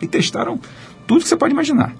[0.00, 0.60] e testaram
[1.06, 1.94] tudo que você pode imaginar.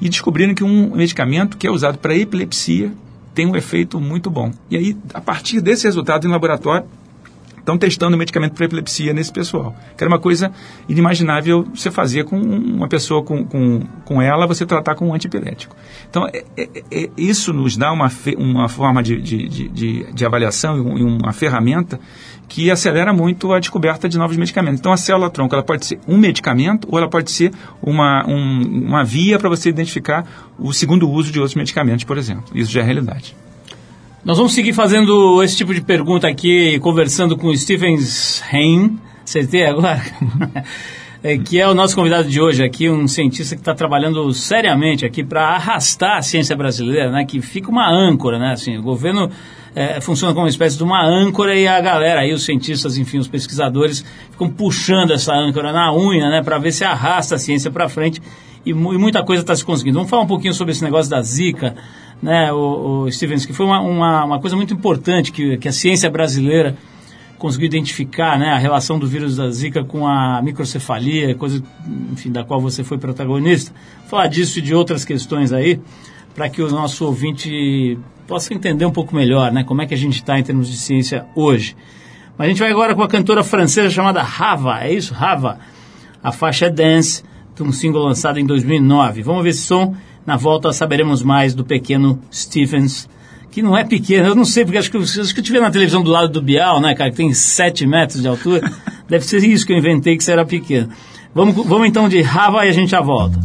[0.00, 2.92] E descobriram que um medicamento que é usado para epilepsia
[3.34, 4.52] tem um efeito muito bom.
[4.70, 6.86] E aí, a partir desse resultado em laboratório,
[7.64, 9.74] estão testando medicamento para epilepsia nesse pessoal.
[9.96, 10.52] Que era uma coisa
[10.86, 15.74] inimaginável você fazer com uma pessoa com, com, com ela, você tratar com um antipilético.
[16.08, 20.12] Então, é, é, é, isso nos dá uma, fe, uma forma de, de, de, de,
[20.12, 21.98] de avaliação e uma ferramenta
[22.46, 24.78] que acelera muito a descoberta de novos medicamentos.
[24.78, 27.50] Então, a célula-tronco ela pode ser um medicamento ou ela pode ser
[27.82, 30.26] uma, um, uma via para você identificar
[30.58, 32.44] o segundo uso de outros medicamentos, por exemplo.
[32.54, 33.34] Isso já é realidade.
[34.24, 37.98] Nós vamos seguir fazendo esse tipo de pergunta aqui, conversando com o Stephen
[38.50, 40.02] Hain, acertei agora?
[41.26, 45.06] É, que é o nosso convidado de hoje aqui, um cientista que está trabalhando seriamente
[45.06, 47.24] aqui para arrastar a ciência brasileira, né?
[47.24, 48.52] Que fica uma âncora, né?
[48.52, 49.30] Assim, o governo
[49.74, 53.16] é, funciona como uma espécie de uma âncora e a galera aí, os cientistas, enfim,
[53.16, 56.42] os pesquisadores, ficam puxando essa âncora na unha, né?
[56.42, 58.20] Para ver se arrasta a ciência para frente
[58.66, 59.96] e, e muita coisa está se conseguindo.
[59.96, 61.74] Vamos falar um pouquinho sobre esse negócio da Zika,
[62.22, 65.72] né, o, o Stevens, que foi uma, uma, uma coisa muito importante que, que a
[65.72, 66.76] ciência brasileira
[67.38, 71.62] conseguiu identificar né, a relação do vírus da Zika com a microcefalia, coisa,
[72.10, 73.74] enfim, da qual você foi protagonista.
[74.06, 75.80] Falar disso e de outras questões aí,
[76.34, 79.96] para que o nosso ouvinte possa entender um pouco melhor né, como é que a
[79.96, 81.76] gente está em termos de ciência hoje.
[82.36, 85.12] Mas a gente vai agora com a cantora francesa chamada Rava, é isso?
[85.14, 85.58] Rava.
[86.22, 87.22] A faixa é Dance,
[87.54, 89.22] de um single lançado em 2009.
[89.22, 89.94] Vamos ver esse som.
[90.26, 93.08] Na volta saberemos mais do pequeno Stephens,
[93.50, 95.70] que não é pequeno, eu não sei, porque acho que, acho que eu tive na
[95.70, 98.70] televisão do lado do Bial, né, cara, que tem 7 metros de altura.
[99.08, 100.88] Deve ser isso que eu inventei, que era pequeno.
[101.34, 103.38] Vamos, vamos então de Rava e a gente já volta.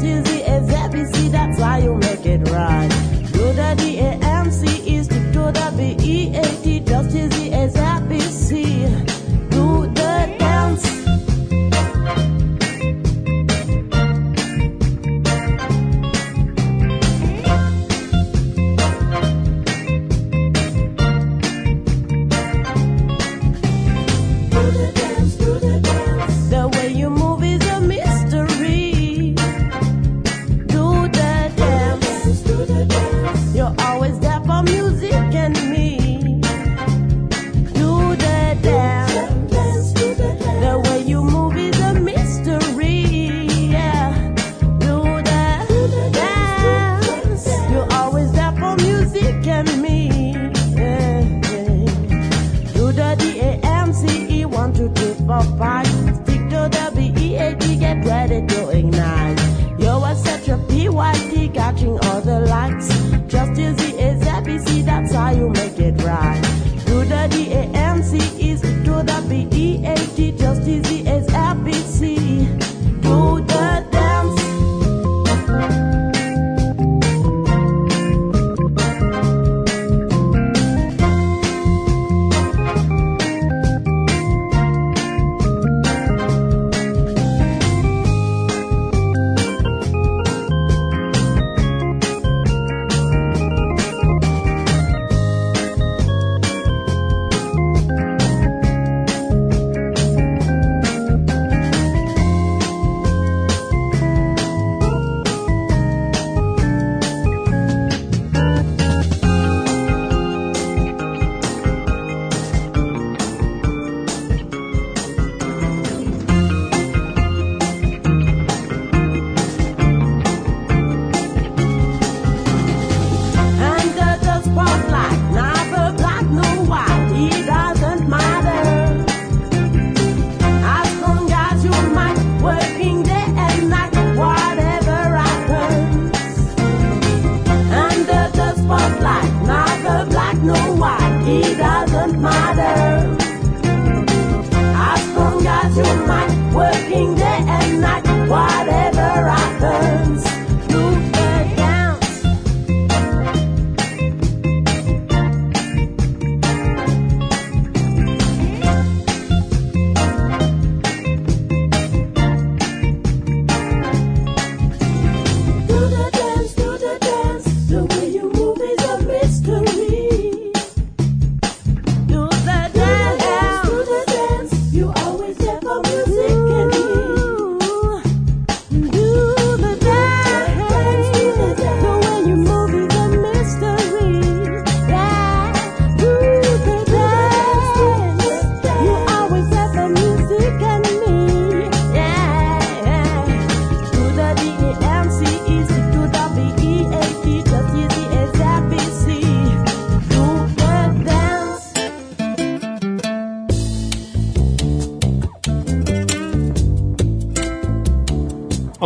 [0.00, 0.37] Just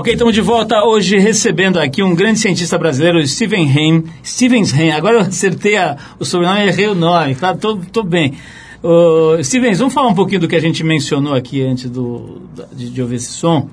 [0.02, 4.02] Ok, estamos de volta hoje recebendo aqui um grande cientista brasileiro, Steven Hain.
[4.26, 7.54] Stevens Hain, agora eu acertei a- o sobrenome e errei o nome, tá?
[7.54, 8.32] Tô, tô bem.
[8.82, 12.42] Ô, Stevens, vamos falar um pouquinho do que a gente mencionou aqui antes do,
[12.72, 13.70] de, de ouvir esse som,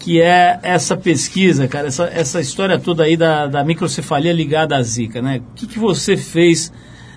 [0.00, 4.82] que é essa pesquisa, cara, essa, essa história toda aí da, da microcefalia ligada à
[4.82, 5.42] zika, né?
[5.52, 6.72] O que, que você fez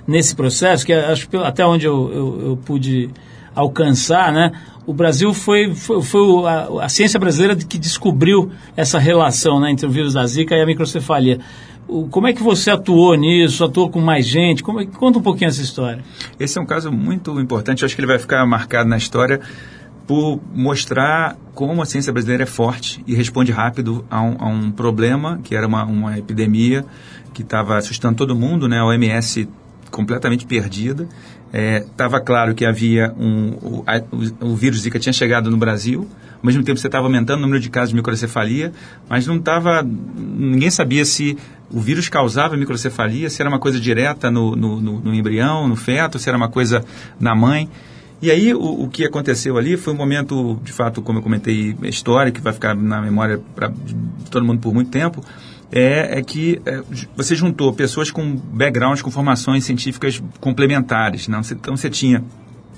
[0.06, 3.10] nesse processo, que acho até onde eu, eu, eu pude
[3.56, 4.52] alcançar, né?
[4.86, 9.86] O Brasil foi, foi, foi a, a ciência brasileira que descobriu essa relação né, entre
[9.86, 11.39] o vírus da zika e a microcefalia.
[12.09, 13.63] Como é que você atuou nisso?
[13.63, 14.63] Atuou com mais gente?
[14.63, 16.03] Como é- conta um pouquinho essa história.
[16.39, 19.41] Esse é um caso muito importante, eu acho que ele vai ficar marcado na história
[20.07, 24.71] por mostrar como a ciência brasileira é forte e responde rápido a um, a um
[24.71, 26.86] problema, que era uma, uma epidemia
[27.34, 28.79] que estava assustando todo mundo, né?
[28.79, 29.47] a OMS
[29.89, 31.07] completamente perdida.
[31.54, 34.02] Estava claro que havia um, o, a-
[34.45, 36.08] o- vírus Zika tinha chegado no Brasil,
[36.41, 38.72] ao mesmo tempo você estava aumentando o número de casos de microcefalia,
[39.10, 39.84] mas não estava.
[39.84, 41.38] ninguém sabia se
[41.70, 45.76] o vírus causava microcefalia, se era uma coisa direta no, no, no- no embrião, no
[45.76, 46.84] feto, se era uma coisa
[47.20, 47.70] na mãe.
[48.22, 51.76] E aí o, o que aconteceu ali foi um momento, de fato, como eu comentei,
[51.84, 53.95] histórico, que vai ficar na memória pra, de
[54.30, 55.24] todo mundo por muito tempo,
[55.72, 56.82] é, é que é,
[57.15, 61.28] você juntou pessoas com backgrounds, com formações científicas complementares.
[61.28, 62.24] Você- Então você tinha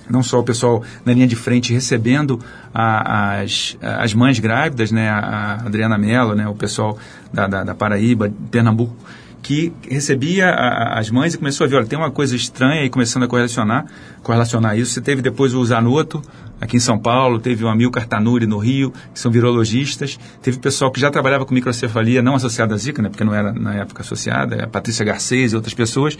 [0.10, 2.40] não só o pessoal na linha de frente recebendo
[2.74, 6.98] a- as, as mães grávidas, né, a, Adriana Mello, né, o pessoal
[7.34, 8.96] da, da, da Paraíba, Pernambuco,
[9.42, 12.90] que recebia a- as mães e começou a ver, olha, tem uma coisa estranha e
[12.90, 13.86] começando a correlacionar,
[14.22, 14.92] correlacionar isso.
[14.92, 16.22] Você teve depois o Zanotto,
[16.64, 20.92] aqui em São Paulo, teve o Amilcar Tanuri no Rio, que são virologistas, teve pessoal
[20.92, 24.02] que já trabalhava com microcefalia, não associada à Zika, né, porque não era na época
[24.02, 26.18] associada, a Patrícia Garcês e outras pessoas,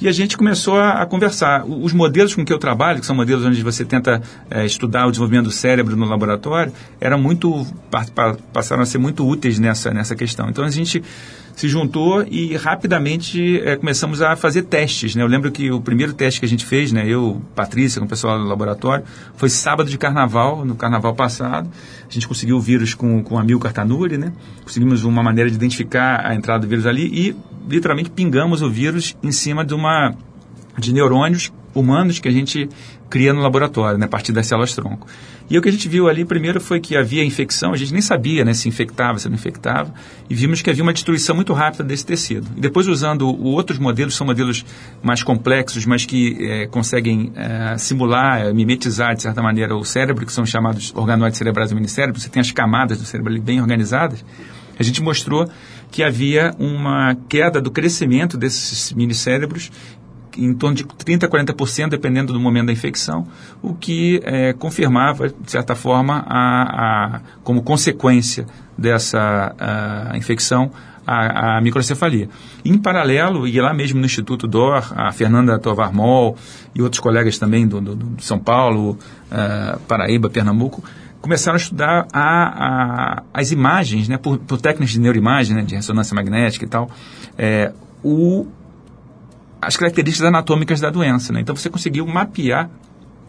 [0.00, 1.64] e a gente começou a, a conversar.
[1.66, 5.10] Os modelos com que eu trabalho, que são modelos onde você tenta eh, estudar o
[5.10, 9.90] desenvolvimento do cérebro no laboratório, eram muito, pa- pa- passaram a ser muito úteis nessa,
[9.92, 10.48] nessa questão.
[10.48, 11.02] Então a gente
[11.58, 15.16] se juntou e rapidamente eh, começamos a fazer testes.
[15.16, 15.24] Né?
[15.24, 18.08] Eu lembro que o primeiro teste que a gente fez, né, eu, Patrícia, com o
[18.08, 19.04] pessoal do laboratório,
[19.34, 21.68] foi sábado de carnaval, no carnaval passado.
[22.08, 24.32] A gente conseguiu o vírus com, com a Milcar Tanuri, né?
[24.62, 27.36] conseguimos uma maneira de identificar a entrada do vírus ali e
[27.68, 30.14] literalmente pingamos o vírus em cima de uma
[30.78, 32.68] de neurônios humanos que a gente
[33.10, 35.08] cria no laboratório, né, a partir das células-tronco.
[35.50, 38.02] E o que a gente viu ali primeiro foi que havia infecção, a gente nem
[38.02, 39.92] sabia né, se infectava, se não infectava,
[40.28, 42.46] e vimos que havia uma destruição muito rápida desse tecido.
[42.56, 44.64] E depois, usando outros modelos, são modelos
[45.02, 50.26] mais complexos, mas que eh, conseguem eh, simular, eh, mimetizar, de certa maneira, o cérebro,
[50.26, 53.60] que são chamados organoides cerebrais do minicérebro, você tem as camadas do cérebro ali bem
[53.60, 54.22] organizadas,
[54.78, 55.48] a gente mostrou
[55.90, 59.72] que havia uma queda do crescimento desses minicérebros
[60.38, 63.26] em torno de 30% a 40%, dependendo do momento da infecção,
[63.62, 66.62] o que eh, confirmava, de certa forma, a,
[67.16, 70.70] a- como consequência dessa ah, infecção,
[71.06, 72.28] a, a microcefalia.
[72.64, 76.36] Em paralelo, e lá mesmo no Instituto DOR, a Fernanda Tovar Moll
[76.74, 78.98] e outros colegas também do, do- do São Paulo,
[79.30, 80.84] ah, Paraíba, Pernambuco,
[81.20, 85.74] começaram a estudar a, a- as imagens, né, por, por técnicas de neuroimagem, né, de
[85.74, 86.88] ressonância magnética e tal,
[87.36, 87.72] eh,
[88.04, 88.46] o,
[89.60, 91.32] as características anatômicas da doença.
[91.32, 91.40] Né?
[91.40, 92.70] Então você conseguiu mapear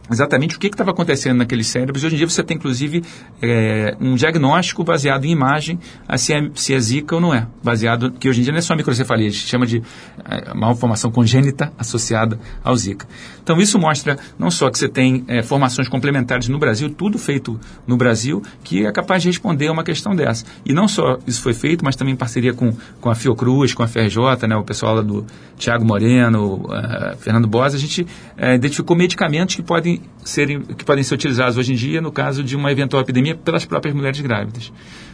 [0.10, 2.03] exatamente o que estava acontecendo naqueles cérebros.
[2.03, 3.03] Hoje em dia você tem, inclusive,
[3.41, 7.47] é, um diagnóstico baseado em imagem, a se, é, se é zika ou não é.
[7.64, 9.82] Baseado, que hoje em dia não é só microcefalia, a gente chama de
[10.26, 13.07] é, malformação congênita associada ao zika.
[13.43, 17.60] Então isso mostra não só que você tem é, formações complementares no Brasil, tudo feito
[17.88, 20.45] no Brasil, que é capaz de responder a uma questão dessa.
[20.66, 23.84] E não só isso foi feito, mas também em parceria com, com a Fiocruz, com
[23.84, 25.26] a FRJ, né, o pessoal lá do
[25.57, 31.04] Tiago Moreno, uh, Fernando Bosa, a gente uh, identificou medicamentos que podem, serem, que podem
[31.04, 34.72] ser utilizados hoje em dia no caso de uma eventual epidemia pelas próprias mulheres grávidas.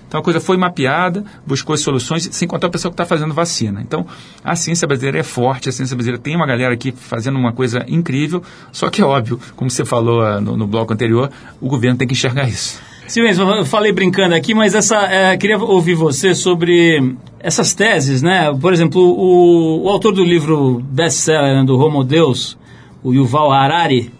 [0.08, 3.82] Então a coisa foi mapeada, buscou soluções, sem contar o pessoal que está fazendo vacina.
[3.82, 4.06] Então
[4.44, 7.84] a ciência brasileira é forte, a ciência brasileira tem uma galera aqui fazendo uma coisa
[7.88, 11.98] incrível, só que é óbvio, como você falou uh, no, no bloco anterior, o governo
[11.98, 12.80] tem que enxergar isso.
[13.08, 18.52] Silêncio, eu falei brincando aqui, mas essa, é, queria ouvir você sobre essas teses, né?
[18.60, 22.58] Por exemplo, o, o autor do livro best-seller né, do Homo Deus,
[23.04, 24.12] o Yuval Harari,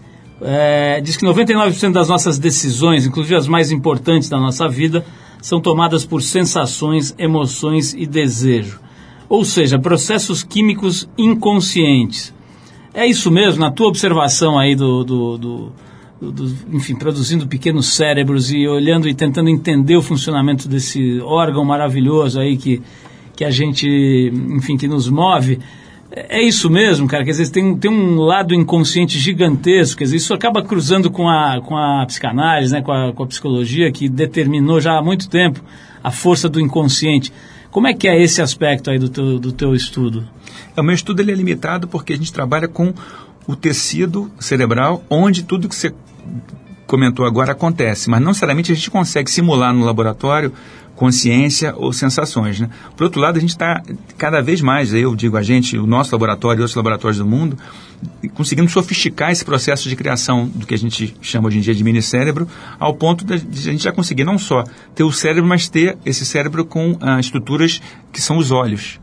[0.42, 5.06] é, diz que 99% das nossas decisões, inclusive as mais importantes da nossa vida,
[5.42, 8.80] são tomadas por sensações, emoções e desejo.
[9.30, 12.34] Ou seja, processos químicos inconscientes.
[12.94, 15.74] É isso mesmo, na tua observação aí do, do, do,
[16.22, 22.40] do, enfim, produzindo pequenos cérebros e olhando e tentando entender o funcionamento desse órgão maravilhoso
[22.40, 22.82] aí que,
[23.36, 23.88] que a gente,
[24.50, 25.60] enfim, que nos move.
[26.16, 30.34] É isso mesmo, cara, quer dizer, tem, tem um lado inconsciente gigantesco, quer dizer, isso
[30.34, 34.80] acaba cruzando com a, com a psicanálise, né, com a, com a psicologia, que determinou
[34.80, 35.62] já há muito tempo
[36.02, 37.34] a força do inconsciente.
[37.70, 40.26] Como é que é esse aspecto aí do teu, do teu estudo?
[40.78, 42.94] O meu estudo ele é limitado porque a gente trabalha com
[43.46, 45.94] o tecido cerebral, onde tudo que você
[46.88, 50.54] comentou agora acontece, mas não necessariamente a gente consegue simular no laboratório
[50.96, 52.60] consciência ou sensações.
[52.60, 52.70] Né?
[52.96, 53.84] Por outro lado, a gente está
[54.18, 57.58] cada vez mais, eu digo a gente, o nosso laboratório e outros laboratórios do mundo,
[58.34, 61.84] conseguindo sofisticar esse processo de criação do que a gente chama hoje em dia de
[61.84, 62.48] mini-cérebro,
[62.80, 66.26] ao ponto de a gente já conseguir não só ter o cérebro, mas ter esse
[66.26, 67.82] cérebro com ah, estruturas
[68.12, 69.00] que são os olhos.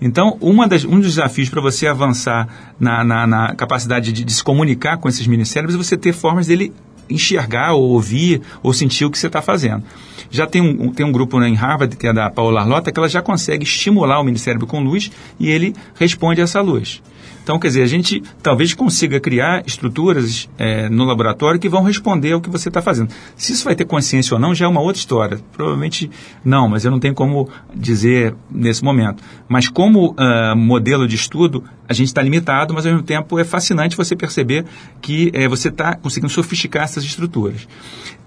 [0.00, 0.38] Então,
[0.68, 4.96] das, um dos desafios para você avançar na, na, na capacidade de, de se comunicar
[4.96, 6.72] com esses minicérebros é você ter formas dele
[7.08, 9.82] enxergar ou ouvir ou sentir o que você está fazendo.
[10.30, 12.98] Já tem um, tem um grupo né, em Harvard, que é da Paula Arlota, que
[12.98, 17.02] ela já consegue estimular o minicérebro com luz e ele responde a essa luz.
[17.42, 22.32] Então, quer dizer, a gente talvez consiga criar estruturas eh, no laboratório que vão responder
[22.32, 23.12] ao que você está fazendo.
[23.34, 25.40] Se isso vai ter consciência ou não, já é uma outra história.
[25.52, 26.10] Provavelmente
[26.44, 29.22] não, mas eu não tenho como dizer nesse momento.
[29.48, 33.42] Mas como ah, modelo de estudo, a gente está limitado, mas ao mesmo tempo é
[33.42, 34.64] fascinante você perceber
[35.02, 37.66] que eh, você está conseguindo sofisticar essas estruturas.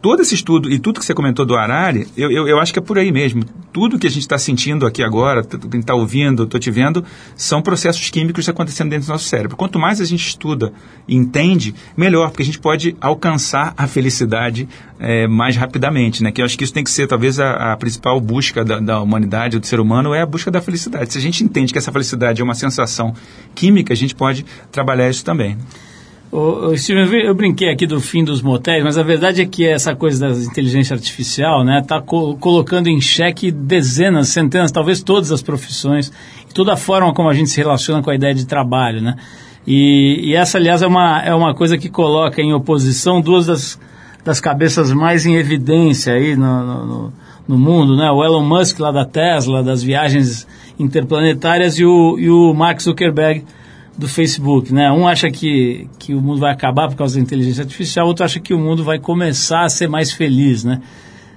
[0.01, 2.79] Todo esse estudo e tudo que você comentou do Harari, eu, eu, eu acho que
[2.79, 3.45] é por aí mesmo.
[3.71, 7.05] Tudo que a gente está sentindo aqui agora, tudo que está ouvindo, estou te vendo,
[7.37, 9.55] são processos químicos acontecendo dentro do nosso cérebro.
[9.55, 10.73] Quanto mais a gente estuda
[11.07, 14.67] e entende, melhor, porque a gente pode alcançar a felicidade
[15.03, 16.23] eh, mais rapidamente.
[16.23, 16.31] Né?
[16.31, 19.01] Que eu acho que isso tem que ser talvez a, a principal busca da, da
[19.01, 21.11] humanidade, do ser humano, é a busca da felicidade.
[21.11, 23.13] Se a gente entende que essa felicidade é uma sensação
[23.53, 25.57] química, a gente pode trabalhar isso também.
[26.31, 29.67] Ô, ô, Steven, eu brinquei aqui do fim dos motéis, mas a verdade é que
[29.67, 35.43] essa coisa da inteligência artificial né, está colocando em xeque dezenas, centenas, talvez todas as
[35.43, 36.11] profissões
[36.49, 39.01] e toda a forma como a gente se relaciona com a ideia de trabalho.
[39.01, 39.15] Né?
[39.67, 43.79] E, e essa, aliás, é uma, é uma coisa que coloca em oposição duas das,
[44.23, 47.13] das cabeças mais em evidência aí no, no,
[47.47, 48.09] no- mundo, né?
[48.09, 50.47] o Elon Musk lá da Tesla, das viagens
[50.79, 53.43] interplanetárias, e o, e o Mark Zuckerberg
[53.97, 54.91] do Facebook, né?
[54.91, 58.39] Um acha que, que o mundo vai acabar por causa da inteligência artificial, outro acha
[58.39, 60.81] que o mundo vai começar a ser mais feliz, né?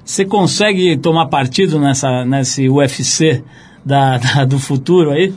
[0.05, 3.43] Você consegue tomar partido nessa, nesse UFC
[3.85, 5.35] da, da- do futuro aí?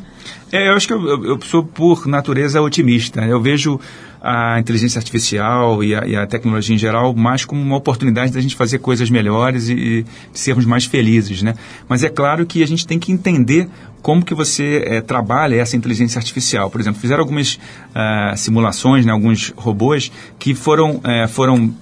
[0.51, 3.21] É, eu acho que eu- eu sou, por natureza, otimista.
[3.21, 3.79] Eu vejo
[4.22, 8.41] a inteligência artificial e a, e a tecnologia em geral mais como uma oportunidade da
[8.41, 11.55] gente fazer coisas melhores e, e sermos mais felizes, né?
[11.88, 13.70] Mas é claro que a gente tem que entender
[14.01, 16.70] como que você eh, trabalha essa inteligência artificial.
[16.70, 17.59] Por exemplo, fizeram algumas
[17.93, 21.74] ah, simulações, né, alguns robôs que foram, eh, foram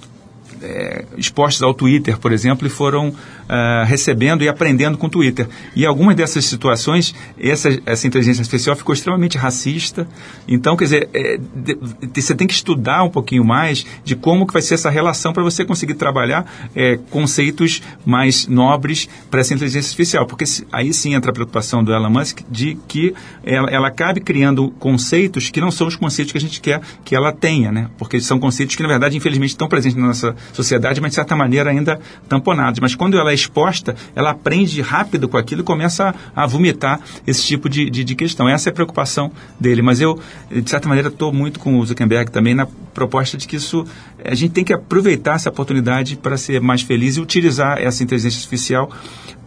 [0.61, 3.13] é, expostos ao Twitter, por exemplo, e foram
[3.49, 5.47] ah, recebendo e aprendendo com o Twitter.
[5.75, 10.07] E algumas dessas situações, essa, essa inteligência artificial ficou extremamente racista.
[10.47, 11.77] Então, quer dizer, é, de-
[12.11, 15.31] de- você tem que estudar um pouquinho mais de como que vai ser essa relação
[15.33, 16.45] para você conseguir trabalhar
[16.75, 20.25] é, conceitos mais nobres para essa inteligência artificial.
[20.25, 24.69] Porque aí sim entra a preocupação do Elon Musk de que ela, ela acabe criando
[24.79, 27.89] conceitos que não são os conceitos que a gente quer que ela tenha, né?
[27.97, 31.35] Porque são conceitos que, na verdade, infelizmente, estão presentes na nossa sociedade, mas de certa
[31.35, 32.79] maneira ainda tamponados.
[32.79, 36.99] Mas quando ela é exposta, ela aprende rápido com aquilo e começa a, a vomitar
[37.25, 38.47] esse tipo de, de, de questão.
[38.47, 39.81] Essa é a preocupação dele.
[39.81, 40.19] Mas eu,
[40.51, 43.85] de certa maneira, estou muito com o Zuckerberg também na proposta de que isso
[44.23, 48.37] a gente tem que aproveitar essa oportunidade para ser mais feliz e utilizar essa inteligência
[48.37, 48.91] artificial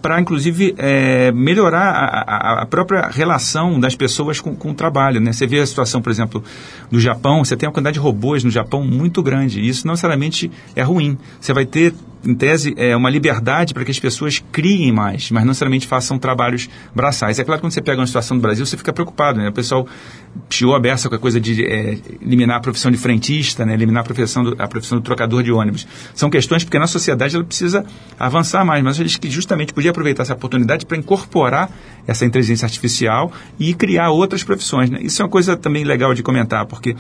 [0.01, 2.21] para, inclusive, eh, melhorar a,
[2.59, 5.21] a- a própria relação das pessoas com, com o trabalho.
[5.21, 5.33] Né?
[5.33, 6.43] Você vê a situação, por exemplo,
[6.91, 9.93] do Japão, você tem uma quantidade de robôs no Japão muito grande, e isso não
[9.93, 11.19] necessariamente é ruim.
[11.41, 11.93] Você vai ter,
[12.25, 16.19] em tese, eh, uma liberdade para que as pessoas criem mais, mas não necessariamente façam
[16.19, 17.39] trabalhos braçais.
[17.39, 19.39] É claro que quando você pega uma situação do Brasil, você fica preocupado.
[19.39, 19.49] Né?
[19.49, 19.87] O pessoal
[20.49, 23.75] chiou a beça com a coisa de eh, eliminar a profissão de frentista, né?
[23.75, 25.87] eliminar a profissão, do, a profissão do trocador de ônibus.
[26.15, 27.85] São questões porque na sociedade ela precisa
[28.19, 31.71] avançar mais, mas acho que justamente podia aproveitar essa oportunidade para incorporar
[32.07, 34.91] essa inteligência artificial e criar outras profissões.
[34.91, 35.01] Né?
[35.03, 36.95] Isso é uma coisa também legal de comentar, porque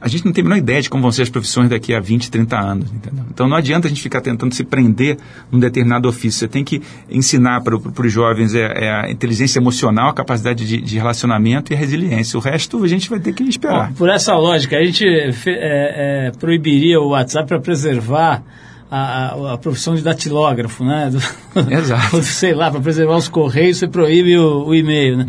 [0.00, 2.00] a gente não tem a menor ideia de como vão ser as profissões daqui a
[2.00, 2.92] 20, 30 anos.
[2.92, 3.24] Entendeu?
[3.32, 5.16] Então não adianta a gente ficar tentando se prender
[5.50, 6.38] num determinado ofício.
[6.40, 6.80] Você tem que
[7.10, 11.76] ensinar para os jovens é, é a inteligência emocional, a capacidade de, de relacionamento e
[11.76, 12.36] a resiliência.
[12.38, 13.88] O resto a gente vai ter que esperar.
[13.88, 18.42] Bom, por essa lógica, a gente é, é, proibiria o WhatsApp para preservar
[18.90, 18.98] a,
[19.34, 21.10] a- a profissão de datilógrafo, né?
[21.10, 22.22] Do- Exato.
[22.24, 25.26] Sei lá, para preservar os correios, você proíbe o, o e-mail, né?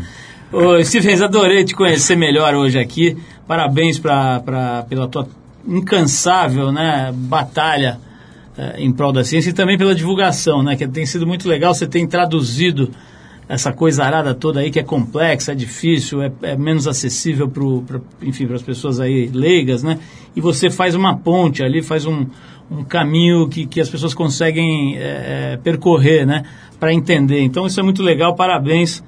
[0.51, 3.15] Ô, Stevens, adorei te conhecer melhor hoje aqui.
[3.47, 5.27] Parabéns pra, pra, pela tua
[5.67, 7.99] incansável né, batalha
[8.57, 10.75] eh, em prol da ciência e também pela divulgação, né?
[10.75, 11.75] Que tem sido muito legal.
[11.75, 12.89] Você tem traduzido
[13.47, 17.99] essa coisa arada toda aí que é complexa, é difícil, é, é menos acessível para
[18.23, 19.99] enfim, para as pessoas aí leigas, né?
[20.35, 22.25] E você faz uma ponte ali, faz um,
[22.71, 26.43] um caminho que, que as pessoas conseguem é, percorrer, né?
[26.79, 27.41] Para entender.
[27.41, 29.03] Então isso é muito legal, parabéns.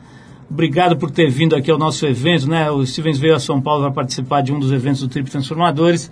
[0.51, 2.69] Obrigado por ter vindo aqui ao nosso evento, né?
[2.69, 6.11] O Stevens veio a São Paulo para participar de um dos eventos do Trip Transformadores.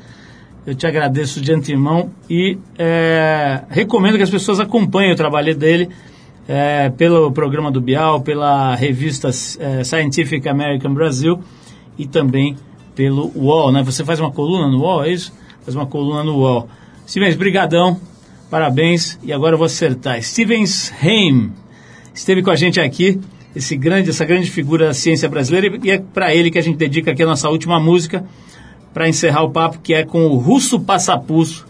[0.65, 5.89] Eu te agradeço de antemão e é, recomendo que as pessoas acompanhem o trabalho dele
[6.47, 11.41] é, pelo programa do Bial, pela revista é, Scientific American Brasil
[11.97, 12.55] e também
[12.95, 13.83] pelo UOL, né?
[13.83, 15.33] Você faz uma coluna no UOL, é isso?
[15.65, 16.69] Faz uma coluna no UOL.
[17.05, 17.99] Stevens, brigadão,
[18.49, 19.19] parabéns.
[19.21, 20.23] E agora eu vou acertar.
[20.23, 21.51] Stevens Heim
[22.13, 23.19] esteve com a gente aqui,
[23.55, 26.77] esse grande, essa grande figura da ciência brasileira, e é para ele que a gente
[26.77, 28.25] dedica aqui a nossa última música,
[28.93, 31.67] para encerrar o papo, que é com o Russo Passapuço,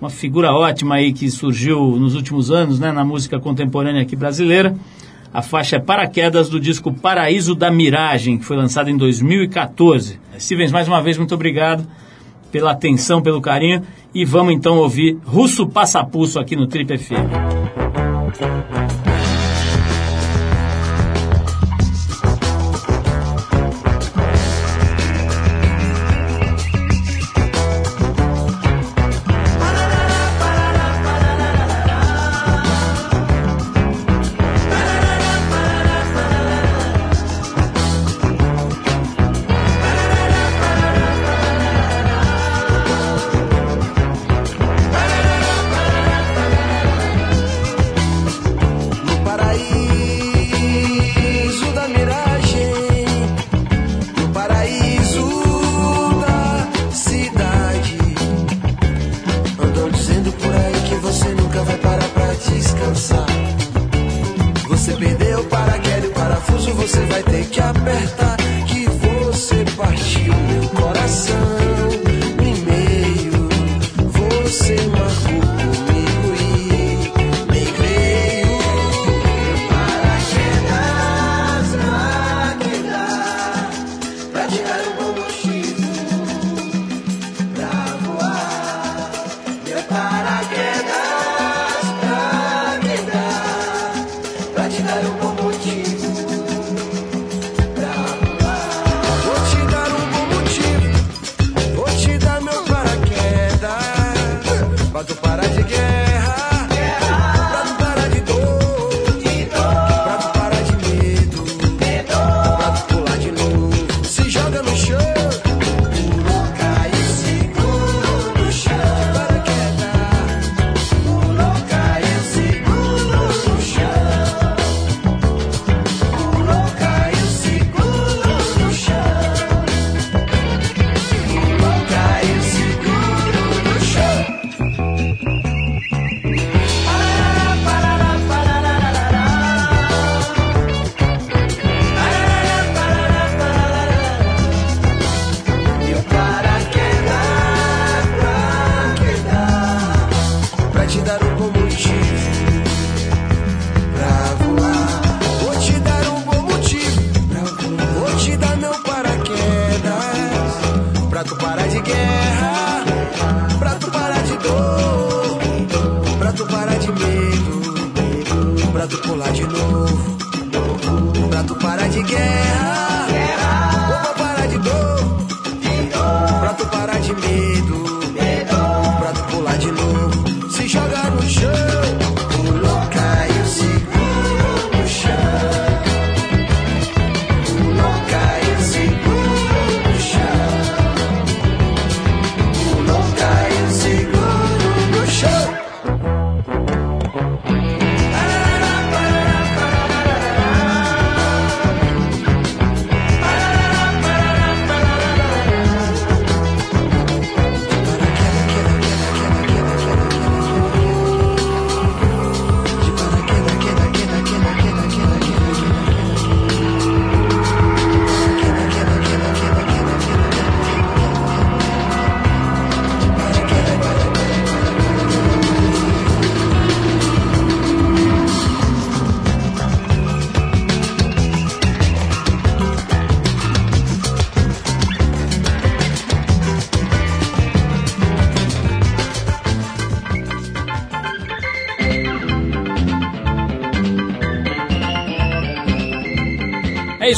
[0.00, 4.74] uma figura ótima aí que surgiu nos últimos anos, né, na música contemporânea aqui brasileira.
[5.32, 10.20] A faixa é Paraquedas do disco Paraíso da Miragem, que foi lançado em 2014.
[10.38, 11.86] Stevens, mais uma vez, muito obrigado
[12.52, 13.82] pela atenção, pelo carinho.
[14.14, 17.63] E vamos então ouvir Russo Passapuço aqui no Trip FM.